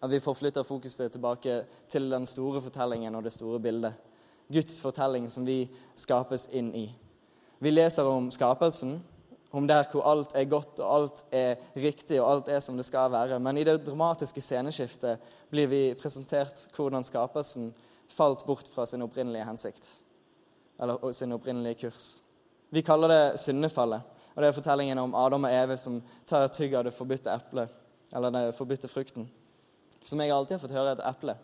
At 0.04 0.12
vi 0.12 0.20
forflytter 0.20 0.66
fokuset 0.68 1.12
tilbake 1.12 1.62
til 1.90 2.10
den 2.12 2.26
store 2.28 2.62
fortellingen 2.62 3.16
og 3.16 3.24
det 3.24 3.32
store 3.34 3.60
bildet. 3.60 3.94
Guds 4.52 4.82
fortelling 4.82 5.30
som 5.32 5.46
vi 5.48 5.70
skapes 5.96 6.50
inn 6.52 6.74
i. 6.76 6.88
Vi 7.64 7.72
leser 7.72 8.04
om 8.04 8.28
skapelsen, 8.32 8.98
om 9.54 9.68
der 9.68 9.86
hvor 9.92 10.04
alt 10.10 10.34
er 10.36 10.50
godt 10.50 10.82
og 10.82 10.96
alt 10.96 11.24
er 11.32 11.56
riktig 11.78 12.20
og 12.20 12.32
alt 12.32 12.50
er 12.52 12.60
som 12.60 12.76
det 12.78 12.86
skal 12.86 13.12
være. 13.14 13.40
Men 13.40 13.58
i 13.58 13.64
det 13.64 13.78
dramatiske 13.86 14.42
sceneskiftet 14.42 15.22
blir 15.54 15.70
vi 15.72 15.82
presentert 15.96 16.66
hvordan 16.76 17.06
skapelsen 17.06 17.72
falt 18.12 18.44
bort 18.46 18.68
fra 18.74 18.86
sin 18.86 19.06
opprinnelige 19.06 19.46
hensikt. 19.48 19.88
Eller 20.82 21.12
sin 21.12 21.32
opprinnelige 21.32 21.86
kurs. 21.86 22.18
Vi 22.70 22.82
kaller 22.82 23.08
det 23.08 23.40
syndefallet. 23.40 24.02
Og 24.34 24.42
det 24.42 24.50
er 24.50 24.56
fortellingen 24.58 24.98
om 24.98 25.16
Adam 25.16 25.46
og 25.46 25.54
Eve 25.54 25.78
som 25.78 26.02
tar 26.30 26.48
et 26.48 26.56
tygg 26.58 26.74
av 26.76 26.88
det 26.88 26.96
forbudte 26.98 27.32
eplet, 27.34 27.70
eller 28.14 28.34
den 28.34 28.54
forbudte 28.58 28.90
frukten. 28.90 29.30
Som 30.04 30.22
jeg 30.22 30.34
alltid 30.34 30.58
har 30.58 30.64
fått 30.64 30.76
høre 30.76 30.96
et 30.98 31.06
eple. 31.06 31.38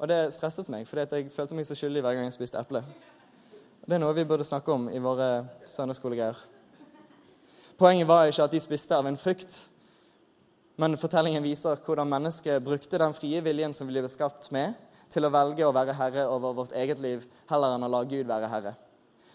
Og 0.00 0.08
det 0.08 0.20
stresset 0.32 0.68
meg, 0.72 0.86
for 0.88 1.00
jeg 1.00 1.32
følte 1.32 1.56
meg 1.56 1.66
så 1.68 1.76
skyldig 1.76 2.04
hver 2.04 2.16
gang 2.16 2.28
jeg 2.28 2.36
spiste 2.36 2.60
eple. 2.60 2.84
Det 3.84 3.96
er 3.96 4.02
noe 4.02 4.16
vi 4.16 4.24
burde 4.28 4.46
snakke 4.46 4.72
om 4.72 4.88
i 4.92 5.00
våre 5.02 5.28
søndagsskolegreier. 5.68 6.38
Poenget 7.80 8.08
var 8.08 8.28
ikke 8.28 8.44
at 8.44 8.52
de 8.52 8.60
spiste 8.60 8.96
av 8.96 9.08
en 9.08 9.16
frukt, 9.16 9.56
men 10.80 10.96
fortellingen 11.00 11.44
viser 11.44 11.80
hvordan 11.84 12.08
mennesket 12.08 12.64
brukte 12.64 13.00
den 13.00 13.16
frie 13.16 13.40
viljen 13.44 13.72
som 13.76 13.88
vi 13.88 13.96
ble 13.96 14.08
skapt 14.12 14.50
med, 14.52 14.76
til 15.10 15.26
å 15.26 15.32
velge 15.32 15.66
å 15.66 15.72
være 15.74 15.96
herre 15.98 16.26
over 16.30 16.54
vårt 16.60 16.74
eget 16.76 17.00
liv 17.02 17.24
heller 17.50 17.74
enn 17.74 17.84
å 17.84 17.90
la 17.90 18.04
Gud 18.08 18.28
være 18.28 18.48
herre. 18.52 18.74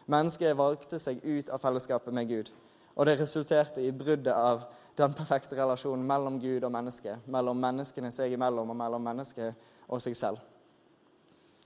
Mennesket 0.09 0.55
valgte 0.57 1.01
seg 1.01 1.19
ut 1.25 1.49
av 1.49 1.61
fellesskapet 1.61 2.13
med 2.13 2.29
Gud, 2.29 2.51
og 2.95 3.05
det 3.05 3.19
resulterte 3.19 3.83
i 3.83 3.91
bruddet 3.91 4.33
av 4.33 4.65
den 4.95 5.13
perfekte 5.13 5.57
relasjonen 5.59 6.05
mellom 6.07 6.39
Gud 6.39 6.63
og 6.63 6.71
menneske, 6.71 7.17
mellom 7.27 7.59
menneskene 7.59 8.11
seg 8.15 8.33
imellom 8.33 8.71
og 8.71 8.79
mellom 8.79 9.03
mennesket 9.03 9.67
og 9.87 10.01
seg 10.03 10.15
selv. 10.15 10.39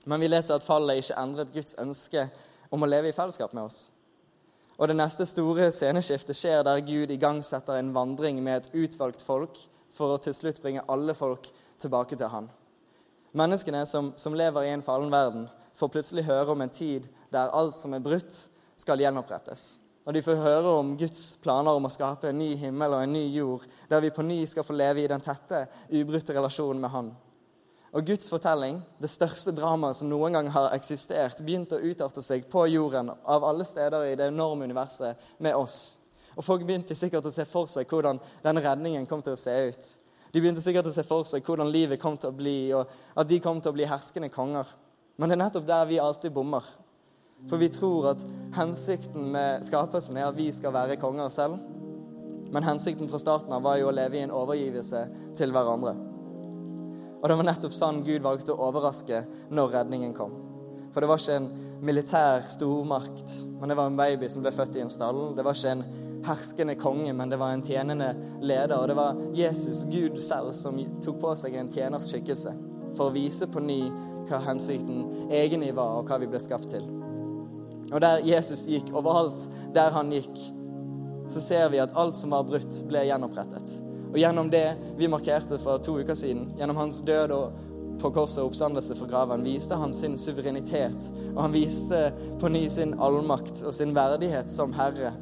Men 0.04 0.20
vi 0.20 0.30
leser 0.30 0.56
at 0.56 0.66
fallet 0.66 1.02
ikke 1.02 1.18
endret 1.20 1.52
Guds 1.54 1.76
ønske 1.78 2.26
om 2.70 2.82
å 2.82 2.88
leve 2.88 3.10
i 3.10 3.14
fellesskap 3.14 3.54
med 3.54 3.68
oss. 3.68 3.88
Og 4.80 4.88
Det 4.88 4.96
neste 4.96 5.26
store 5.28 5.68
sceneskiftet 5.76 6.36
skjer 6.36 6.62
der 6.64 6.80
Gud 6.80 7.10
igangsetter 7.12 7.76
en 7.76 7.92
vandring 7.94 8.40
med 8.42 8.56
et 8.56 8.86
utvalgt 8.86 9.22
folk 9.22 9.58
for 9.92 10.14
å 10.14 10.22
til 10.22 10.34
slutt 10.34 10.62
bringe 10.62 10.86
alle 10.88 11.14
folk 11.14 11.50
tilbake 11.78 12.16
til 12.16 12.32
Han. 12.32 12.48
Menneskene 13.36 13.84
som, 13.86 14.12
som 14.16 14.34
lever 14.34 14.66
i 14.66 14.72
en 14.72 14.82
fallen 14.82 15.12
verden, 15.12 15.48
får 15.76 15.92
plutselig 15.92 16.24
høre 16.24 16.56
om 16.56 16.64
en 16.64 16.72
tid 16.72 17.06
der 17.30 17.52
alt 17.54 17.76
som 17.76 17.94
er 17.94 18.02
brutt, 18.02 18.48
skal 18.80 19.00
gjenopprettes. 19.00 19.79
Og 20.08 20.14
de 20.16 20.22
får 20.24 20.38
høre 20.40 20.76
om 20.80 20.94
Guds 20.98 21.34
planer 21.42 21.76
om 21.76 21.86
å 21.86 21.92
skape 21.92 22.30
en 22.30 22.38
ny 22.40 22.54
himmel 22.58 22.96
og 22.96 23.02
en 23.04 23.12
ny 23.12 23.26
jord, 23.34 23.66
der 23.90 24.00
vi 24.00 24.12
på 24.14 24.24
ny 24.24 24.38
skal 24.48 24.64
få 24.64 24.76
leve 24.76 25.02
i 25.02 25.10
den 25.10 25.20
tette, 25.20 25.66
ubrutte 25.92 26.34
relasjonen 26.34 26.80
med 26.80 26.92
Han. 26.94 27.10
Og 27.90 28.06
Guds 28.06 28.30
fortelling, 28.30 28.78
det 29.02 29.10
største 29.10 29.52
dramaet 29.52 29.98
som 29.98 30.08
noen 30.08 30.36
gang 30.36 30.48
har 30.54 30.70
eksistert, 30.76 31.42
begynte 31.42 31.76
å 31.76 31.84
utarte 31.90 32.22
seg 32.22 32.46
på 32.50 32.64
jorden, 32.70 33.10
av 33.26 33.44
alle 33.44 33.66
steder 33.66 34.06
i 34.06 34.18
det 34.18 34.28
enorme 34.30 34.68
universet, 34.70 35.18
med 35.42 35.58
oss. 35.58 35.96
Og 36.36 36.46
folk 36.46 36.62
begynte 36.64 36.94
sikkert 36.94 37.26
å 37.26 37.34
se 37.34 37.44
for 37.50 37.68
seg 37.68 37.90
hvordan 37.90 38.20
denne 38.44 38.62
redningen 38.64 39.08
kom 39.10 39.24
til 39.26 39.34
å 39.34 39.40
se 39.40 39.56
ut. 39.68 39.88
De 40.30 40.38
begynte 40.38 40.62
sikkert 40.62 40.86
å 40.86 40.94
se 40.94 41.02
for 41.04 41.26
seg 41.26 41.42
hvordan 41.44 41.72
livet 41.74 42.00
kom 42.00 42.14
til 42.16 42.30
å 42.30 42.36
bli, 42.38 42.70
og 42.78 42.86
at 43.18 43.28
de 43.28 43.40
kom 43.42 43.58
til 43.58 43.74
å 43.74 43.76
bli 43.76 43.90
herskende 43.90 44.30
konger. 44.30 44.70
Men 45.18 45.28
det 45.28 45.36
er 45.36 45.42
nettopp 45.42 45.66
der 45.68 45.90
vi 45.90 45.98
alltid 46.00 46.32
bommer. 46.32 46.64
For 47.48 47.60
vi 47.60 47.70
tror 47.72 48.12
at 48.12 48.24
hensikten 48.56 49.30
med 49.32 49.64
skapelsen 49.66 50.18
er 50.18 50.28
at 50.28 50.38
vi 50.38 50.50
skal 50.52 50.74
være 50.74 50.98
konger 51.00 51.32
selv. 51.32 51.58
Men 52.50 52.66
hensikten 52.66 53.08
fra 53.10 53.20
starten 53.22 53.54
av 53.54 53.62
var 53.62 53.78
jo 53.78 53.90
å 53.90 53.94
leve 53.94 54.18
i 54.18 54.24
en 54.24 54.34
overgivelse 54.34 55.04
til 55.38 55.54
hverandre. 55.54 55.94
Og 57.20 57.28
det 57.28 57.36
var 57.36 57.46
nettopp 57.46 57.74
sånn 57.76 58.02
Gud 58.06 58.24
valgte 58.24 58.54
å 58.54 58.68
overraske 58.70 59.22
når 59.52 59.74
redningen 59.76 60.14
kom. 60.16 60.32
For 60.90 61.02
det 61.02 61.10
var 61.10 61.20
ikke 61.22 61.36
en 61.38 61.50
militær 61.86 62.46
stormakt, 62.50 63.34
men 63.60 63.70
det 63.70 63.76
var 63.78 63.90
en 63.90 63.98
baby 63.98 64.28
som 64.28 64.42
ble 64.42 64.52
født 64.54 64.78
i 64.80 64.84
en 64.84 64.92
stall. 64.92 65.20
Det 65.36 65.44
var 65.46 65.56
ikke 65.56 65.74
en 65.76 65.84
herskende 66.26 66.74
konge, 66.80 67.12
men 67.16 67.30
det 67.30 67.38
var 67.40 67.54
en 67.54 67.64
tjenende 67.64 68.10
leder. 68.42 68.76
Og 68.76 68.88
det 68.90 68.96
var 68.98 69.20
Jesus, 69.36 69.84
Gud 69.92 70.18
selv, 70.24 70.52
som 70.58 70.80
tok 71.04 71.20
på 71.22 71.34
seg 71.38 71.56
en 71.60 71.70
tjeners 71.72 72.10
skikkelse 72.10 72.54
for 72.96 73.08
å 73.08 73.14
vise 73.14 73.46
på 73.46 73.62
ny 73.62 73.82
hva 74.28 74.40
hensikten 74.44 75.30
egentlig 75.30 75.74
var, 75.76 76.00
og 76.00 76.10
hva 76.10 76.18
vi 76.20 76.28
ble 76.30 76.40
skapt 76.42 76.72
til. 76.74 76.99
Og 77.90 78.00
der 78.02 78.24
Jesus 78.26 78.66
gikk, 78.70 78.92
overalt 78.94 79.46
der 79.74 79.92
han 79.94 80.12
gikk, 80.14 80.34
så 81.30 81.42
ser 81.42 81.68
vi 81.70 81.80
at 81.82 81.94
alt 81.98 82.18
som 82.18 82.34
var 82.34 82.46
brutt, 82.46 82.82
ble 82.90 83.04
gjenopprettet. 83.06 83.74
Og 84.10 84.18
gjennom 84.18 84.50
det 84.50 84.74
vi 84.98 85.10
markerte 85.10 85.58
for 85.62 85.82
to 85.82 86.00
uker 86.02 86.18
siden, 86.18 86.48
gjennom 86.58 86.80
hans 86.80 87.00
død 87.06 87.34
og 87.34 87.66
på 88.00 88.10
korset 88.14 88.40
og 88.42 88.50
oppstandelse 88.50 88.96
fra 88.96 89.08
graven, 89.10 89.44
viste 89.44 89.76
han 89.76 89.92
sin 89.94 90.16
suverenitet. 90.18 91.10
Og 91.34 91.42
han 91.44 91.54
viste 91.54 92.00
på 92.40 92.50
ny 92.50 92.64
sin 92.72 92.94
allmakt 92.98 93.62
og 93.62 93.74
sin 93.76 93.92
verdighet 93.96 94.50
som 94.50 94.72
herre. 94.74 95.12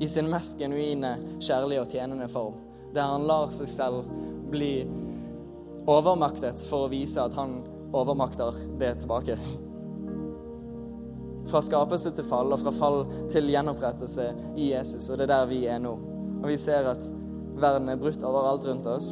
I 0.00 0.08
sin 0.08 0.28
mest 0.32 0.60
genuine, 0.60 1.16
kjærlige 1.40 1.84
og 1.84 1.94
tjenende 1.94 2.28
form. 2.28 2.60
Der 2.94 3.08
han 3.08 3.26
lar 3.28 3.50
seg 3.54 3.70
selv 3.70 4.04
bli 4.50 4.84
overmaktet 5.88 6.60
for 6.68 6.86
å 6.86 6.92
vise 6.92 7.22
at 7.22 7.34
han 7.38 7.60
overmakter 7.96 8.56
det 8.80 8.94
tilbake. 9.02 9.38
Fra 11.48 11.62
skapelse 11.64 12.12
til 12.14 12.26
fall, 12.28 12.52
og 12.52 12.60
fra 12.60 12.72
fall 12.74 13.04
til 13.32 13.48
gjenopprettelse 13.50 14.28
i 14.56 14.70
Jesus. 14.72 15.08
Og 15.08 15.18
det 15.18 15.28
er 15.28 15.32
der 15.34 15.48
vi 15.50 15.64
er 15.66 15.80
nå. 15.82 15.94
Og 16.42 16.48
vi 16.48 16.58
ser 16.60 16.88
at 16.92 17.06
verden 17.60 17.88
er 17.88 18.00
brutt 18.00 18.22
overalt 18.24 18.66
rundt 18.68 18.86
oss. 18.90 19.10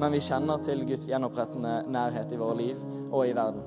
Men 0.00 0.14
vi 0.14 0.22
kjenner 0.24 0.62
til 0.64 0.86
Guds 0.88 1.08
gjenopprettende 1.10 1.82
nærhet 1.92 2.32
i 2.32 2.40
våre 2.40 2.56
liv 2.56 2.78
og 3.10 3.26
i 3.28 3.34
verden. 3.36 3.66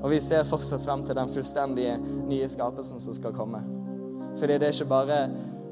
Og 0.00 0.10
vi 0.12 0.20
ser 0.24 0.48
fortsatt 0.48 0.82
frem 0.84 1.04
til 1.04 1.16
den 1.16 1.32
fullstendige 1.32 1.96
nye 2.00 2.48
skapelsen 2.48 3.00
som 3.00 3.16
skal 3.16 3.34
komme. 3.36 3.62
Fordi 4.38 4.58
det 4.58 4.68
er 4.68 4.76
ikke 4.76 4.92
bare 4.92 5.22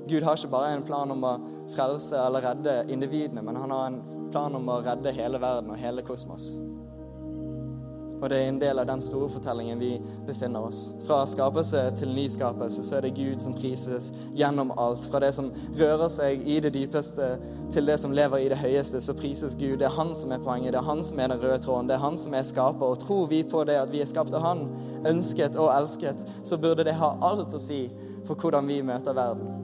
Gud 0.09 0.25
har 0.25 0.37
ikke 0.37 0.49
bare 0.49 0.73
en 0.73 0.87
plan 0.89 1.11
om 1.13 1.25
å 1.25 1.35
frelse 1.75 2.17
eller 2.17 2.45
redde 2.45 2.77
individene, 2.89 3.43
men 3.45 3.57
han 3.57 3.71
har 3.71 3.87
en 3.87 3.99
plan 4.33 4.55
om 4.57 4.71
å 4.73 4.81
redde 4.85 5.13
hele 5.13 5.41
verden 5.41 5.75
og 5.75 5.81
hele 5.81 6.05
kosmos. 6.07 6.55
Og 8.21 8.31
det 8.31 8.39
er 8.39 8.49
en 8.49 8.59
del 8.61 8.79
av 8.83 8.87
den 8.89 9.01
store 9.03 9.29
fortellingen 9.31 9.79
vi 9.79 9.93
befinner 10.27 10.67
oss. 10.67 10.89
Fra 11.07 11.21
skapelse 11.27 11.85
til 11.99 12.11
nyskapelse 12.17 12.83
så 12.83 12.99
er 12.99 13.07
det 13.07 13.15
Gud 13.15 13.39
som 13.43 13.55
prises 13.55 14.11
gjennom 14.37 14.73
alt. 14.79 15.05
Fra 15.11 15.21
det 15.23 15.31
som 15.37 15.53
rører 15.79 16.11
seg 16.13 16.43
i 16.43 16.59
det 16.65 16.73
dypeste 16.75 17.29
til 17.75 17.87
det 17.87 17.99
som 18.01 18.15
lever 18.17 18.43
i 18.43 18.51
det 18.51 18.59
høyeste, 18.59 19.01
så 19.05 19.15
prises 19.15 19.55
Gud. 19.59 19.79
Det 19.79 19.87
er 19.87 19.97
Han 19.99 20.15
som 20.15 20.33
er 20.35 20.43
poenget, 20.43 20.73
det 20.73 20.83
er 20.83 20.89
Han 20.89 21.05
som 21.05 21.21
er 21.21 21.31
den 21.31 21.43
røde 21.43 21.61
tråden, 21.63 21.89
det 21.89 21.95
er 21.95 22.05
Han 22.05 22.19
som 22.19 22.35
er 22.35 22.43
skaper. 22.43 22.87
Og 22.87 22.99
tror 23.05 23.27
vi 23.31 23.43
på 23.43 23.65
det 23.65 23.79
at 23.79 23.93
vi 23.93 24.03
er 24.03 24.11
skapt 24.11 24.35
av 24.35 24.43
Han, 24.43 24.67
ønsket 25.07 25.57
og 25.57 25.71
elsket, 25.77 26.27
så 26.43 26.59
burde 26.59 26.85
det 26.85 26.99
ha 26.99 27.15
alt 27.23 27.55
å 27.55 27.63
si 27.63 27.87
for 28.27 28.35
hvordan 28.35 28.67
vi 28.69 28.83
møter 28.83 29.15
verden. 29.15 29.55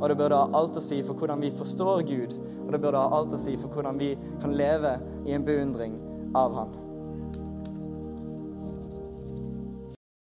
Og 0.00 0.08
det 0.08 0.16
burde 0.16 0.38
ha 0.38 0.48
alt 0.54 0.76
å 0.76 0.84
si 0.84 1.02
for 1.02 1.16
hvordan 1.18 1.40
vi 1.40 1.50
forstår 1.56 2.02
Gud, 2.06 2.38
og 2.66 2.72
det 2.72 2.80
burde 2.82 3.00
ha 3.00 3.12
alt 3.18 3.34
å 3.34 3.40
si 3.40 3.56
for 3.56 3.72
hvordan 3.72 3.98
vi 3.98 4.14
kan 4.42 4.56
leve 4.56 4.98
i 5.26 5.32
en 5.36 5.44
beundring 5.46 5.96
av 6.36 6.54
Han. 6.54 6.85